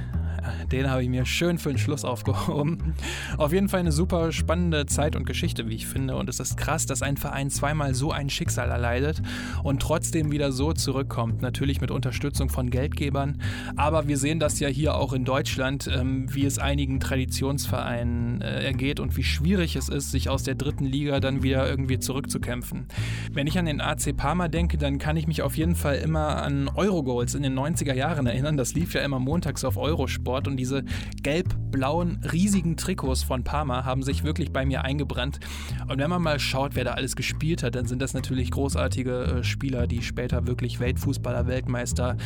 Den 0.73 0.91
habe 0.91 1.03
ich 1.03 1.09
mir 1.09 1.27
schön 1.27 1.59
für 1.59 1.71
den 1.71 1.79
Schluss 1.79 2.05
aufgehoben. 2.05 2.95
Auf 3.37 3.53
jeden 3.53 3.69
Fall 3.69 3.81
eine 3.81 3.93
super 3.93 4.33
spannende 4.33 4.87
Zeit 4.87 5.17
und 5.17 5.27
Geschichte, 5.27 5.69
wie 5.69 5.75
ich 5.75 5.87
finde. 5.87 6.17
Und 6.17 6.29
es 6.29 6.41
ist 6.41 6.57
krass, 6.57 6.87
dass 6.87 7.03
ein 7.03 7.17
Verein 7.17 7.51
zweimal 7.51 7.95
so 7.95 8.13
ein 8.13 8.31
Schicksal 8.31 8.71
erleidet 8.71 9.23
und 9.63 9.81
trotzdem 9.81 10.31
wieder 10.31 10.53
so 10.53 10.73
zurückkommt. 10.73 11.43
Natürlich 11.43 11.81
mit 11.81 11.91
Unterstützung 11.91 12.49
von 12.49 12.71
Geldgebern. 12.71 13.41
Aber 13.77 14.09
wir 14.09 14.19
sehen 14.19 14.41
das 14.41 14.61
ja 14.61 14.69
hier 14.69 14.95
auch 14.95 15.13
in 15.13 15.25
Deutschland, 15.25 15.89
ähm, 15.93 16.33
wie 16.35 16.45
es 16.45 16.59
einigen 16.59 17.01
Traditionsvereinen 17.01 18.41
äh, 18.41 18.65
ergeht 18.65 19.01
und 19.01 19.17
wie 19.17 19.25
schwierig 19.25 19.77
es 19.77 19.89
ist, 19.89 20.11
sich 20.11 20.29
aus 20.29 20.43
der 20.43 20.55
dritten 20.55 20.85
Liga 20.85 21.21
dann 21.21 21.43
wieder 21.43 21.69
irgendwie 21.69 21.99
zurückzukämpfen. 21.99 22.87
Wenn 23.33 23.47
ich 23.47 23.59
an 23.59 23.67
den 23.67 23.81
AC 23.81 24.17
Parma 24.17 24.49
denke, 24.49 24.79
dann 24.79 24.99
kann 24.99 25.17
ich 25.17 25.27
mich 25.27 25.43
auf 25.43 25.57
jeden 25.57 25.75
Fall 25.75 25.97
immer 25.97 26.43
an 26.43 26.69
Eurogoals 26.75 27.35
in 27.35 27.43
den 27.43 27.59
90er 27.59 27.95
Jahren 27.95 28.27
erinnern. 28.27 28.57
Das 28.57 28.75
lief 28.75 28.95
ja 28.95 29.03
immer 29.03 29.19
montags 29.19 29.65
auf 29.65 29.77
Eurosport. 29.77 30.28
Sport 30.29 30.47
und 30.47 30.59
diese 30.59 30.85
gelb-blauen, 31.23 32.21
riesigen 32.31 32.77
Trikots 32.77 33.23
von 33.23 33.45
Parma 33.45 33.87
haben 33.87 34.03
sich 34.03 34.25
wirklich 34.25 34.53
bei 34.53 34.67
mir 34.67 34.85
eingebrannt. 34.85 35.41
Und 35.89 35.99
wenn 35.99 36.11
man 36.11 36.21
mal 36.21 36.39
schaut, 36.39 36.75
wer 36.75 36.85
da 36.85 36.93
alles 36.93 37.17
gespielt 37.17 37.63
hat, 37.63 37.75
dann 37.75 37.87
sind 37.87 38.03
das 38.03 38.13
natürlich 38.13 38.51
großartige 38.51 39.39
äh, 39.39 39.43
Spieler, 39.43 39.87
die 39.87 40.03
später 40.03 40.47
wirklich 40.47 40.81
Weltfußballer, 40.81 41.47
Weltmeister, 41.47 42.19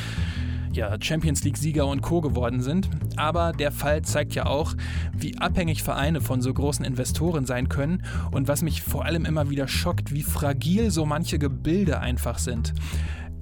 ja, 0.72 0.96
Champions 1.00 1.44
League-Sieger 1.44 1.86
und 1.86 2.00
Co. 2.00 2.20
geworden 2.20 2.60
sind. 2.60 2.90
Aber 3.16 3.52
der 3.52 3.70
Fall 3.70 4.02
zeigt 4.02 4.34
ja 4.34 4.46
auch, 4.46 4.74
wie 5.16 5.38
abhängig 5.38 5.84
Vereine 5.84 6.20
von 6.20 6.42
so 6.42 6.52
großen 6.52 6.84
Investoren 6.84 7.46
sein 7.46 7.68
können 7.68 8.02
und 8.32 8.48
was 8.48 8.62
mich 8.62 8.82
vor 8.82 9.04
allem 9.04 9.26
immer 9.26 9.48
wieder 9.48 9.68
schockt, 9.68 10.12
wie 10.12 10.24
fragil 10.24 10.90
so 10.90 11.06
manche 11.06 11.38
Gebilde 11.38 12.00
einfach 12.00 12.38
sind. 12.38 12.74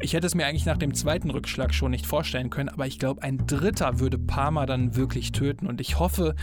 Ich 0.03 0.15
hätte 0.15 0.27
es 0.27 0.35
mir 0.35 0.47
eigentlich 0.47 0.65
nach 0.65 0.79
dem 0.79 0.95
zweiten 0.95 1.31
Rückschlag 1.31 1.75
schon 1.75 1.91
nicht 1.91 2.07
vorstellen 2.07 2.49
können, 2.49 2.71
aber 2.71 2.87
ich 2.87 2.99
glaube, 2.99 3.23
ein 3.23 3.47
dritter 3.47 4.01
würde 4.01 4.17
Parma 4.17 4.65
dann 4.65 4.97
wirklich 4.97 5.33
töten. 5.33 5.67
Und 5.67 5.79
ich 5.79 5.99
hoffe, 5.99 6.35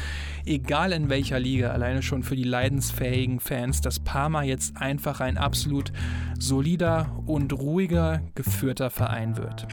egal 0.45 0.91
in 0.91 1.09
welcher 1.09 1.39
Liga, 1.39 1.71
alleine 1.71 2.03
schon 2.03 2.21
für 2.21 2.35
die 2.35 2.43
leidensfähigen 2.43 3.39
Fans, 3.39 3.81
dass 3.81 3.99
Parma 3.99 4.43
jetzt 4.43 4.77
einfach 4.77 5.21
ein 5.21 5.39
absolut 5.39 5.91
solider 6.37 7.23
und 7.25 7.51
ruhiger 7.51 8.21
geführter 8.35 8.91
Verein 8.91 9.37
wird. 9.37 9.67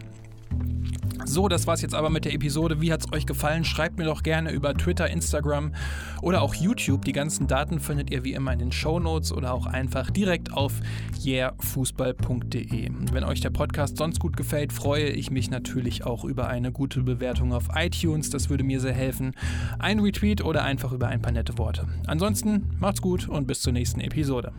So, 1.27 1.49
das 1.49 1.67
war's 1.67 1.81
jetzt 1.81 1.95
aber 1.95 2.11
mit 2.11 2.27
der 2.27 2.35
Episode. 2.35 2.81
Wie 2.81 2.93
hat's 2.93 3.11
euch 3.13 3.27
gefallen? 3.27 3.65
Schreibt 3.65 3.99
mir 3.99 4.05
doch 4.05 4.23
gerne 4.23 4.53
über 4.53 4.75
Twitter, 4.75 5.09
Instagram 5.09 5.73
oder 6.21 6.43
auch 6.43 6.55
YouTube. 6.55 7.05
Die 7.05 7.13
ganzen 7.13 7.47
Daten 7.47 7.81
findet 7.81 8.11
ihr 8.11 8.25
wie 8.25 8.35
immer 8.35 8.53
in 8.53 8.59
den 8.59 8.73
Show 8.73 9.01
Notes 9.01 9.33
oder 9.33 9.55
auch 9.55 9.67
einfach 9.67 10.11
direkt 10.11 10.53
auf 10.53 10.75
yeahfußball.de. 11.21 12.91
Wenn 13.13 13.25
euch 13.25 13.41
der 13.41 13.51
Podcast 13.51 13.97
sonst 13.97 14.21
gut 14.21 14.37
gefällt, 14.37 14.73
freue 14.73 15.09
ich 15.09 15.31
mich 15.31 15.51
natürlich 15.51 16.05
auch 16.05 16.25
über 16.25 16.49
eine 16.49 16.73
gute 16.73 17.03
Bewertung 17.03 17.53
auf 17.53 17.69
iTunes. 17.75 18.29
Das 18.31 18.51
würde 18.51 18.65
mir 18.65 18.81
sehr 18.81 18.95
helfen. 18.95 19.33
Ein 19.79 20.01
Retweet 20.01 20.45
oder 20.45 20.63
einfach 20.63 20.93
über 20.93 21.09
ein 21.09 21.23
paar 21.23 21.33
nette 21.33 21.57
Worte. 21.57 21.89
Ansonsten 22.07 22.71
macht's 22.79 23.01
gut 23.01 23.29
und 23.29 23.47
bis 23.47 23.63
zur 23.63 23.73
nächsten 23.73 24.01
Episode. 24.01 24.53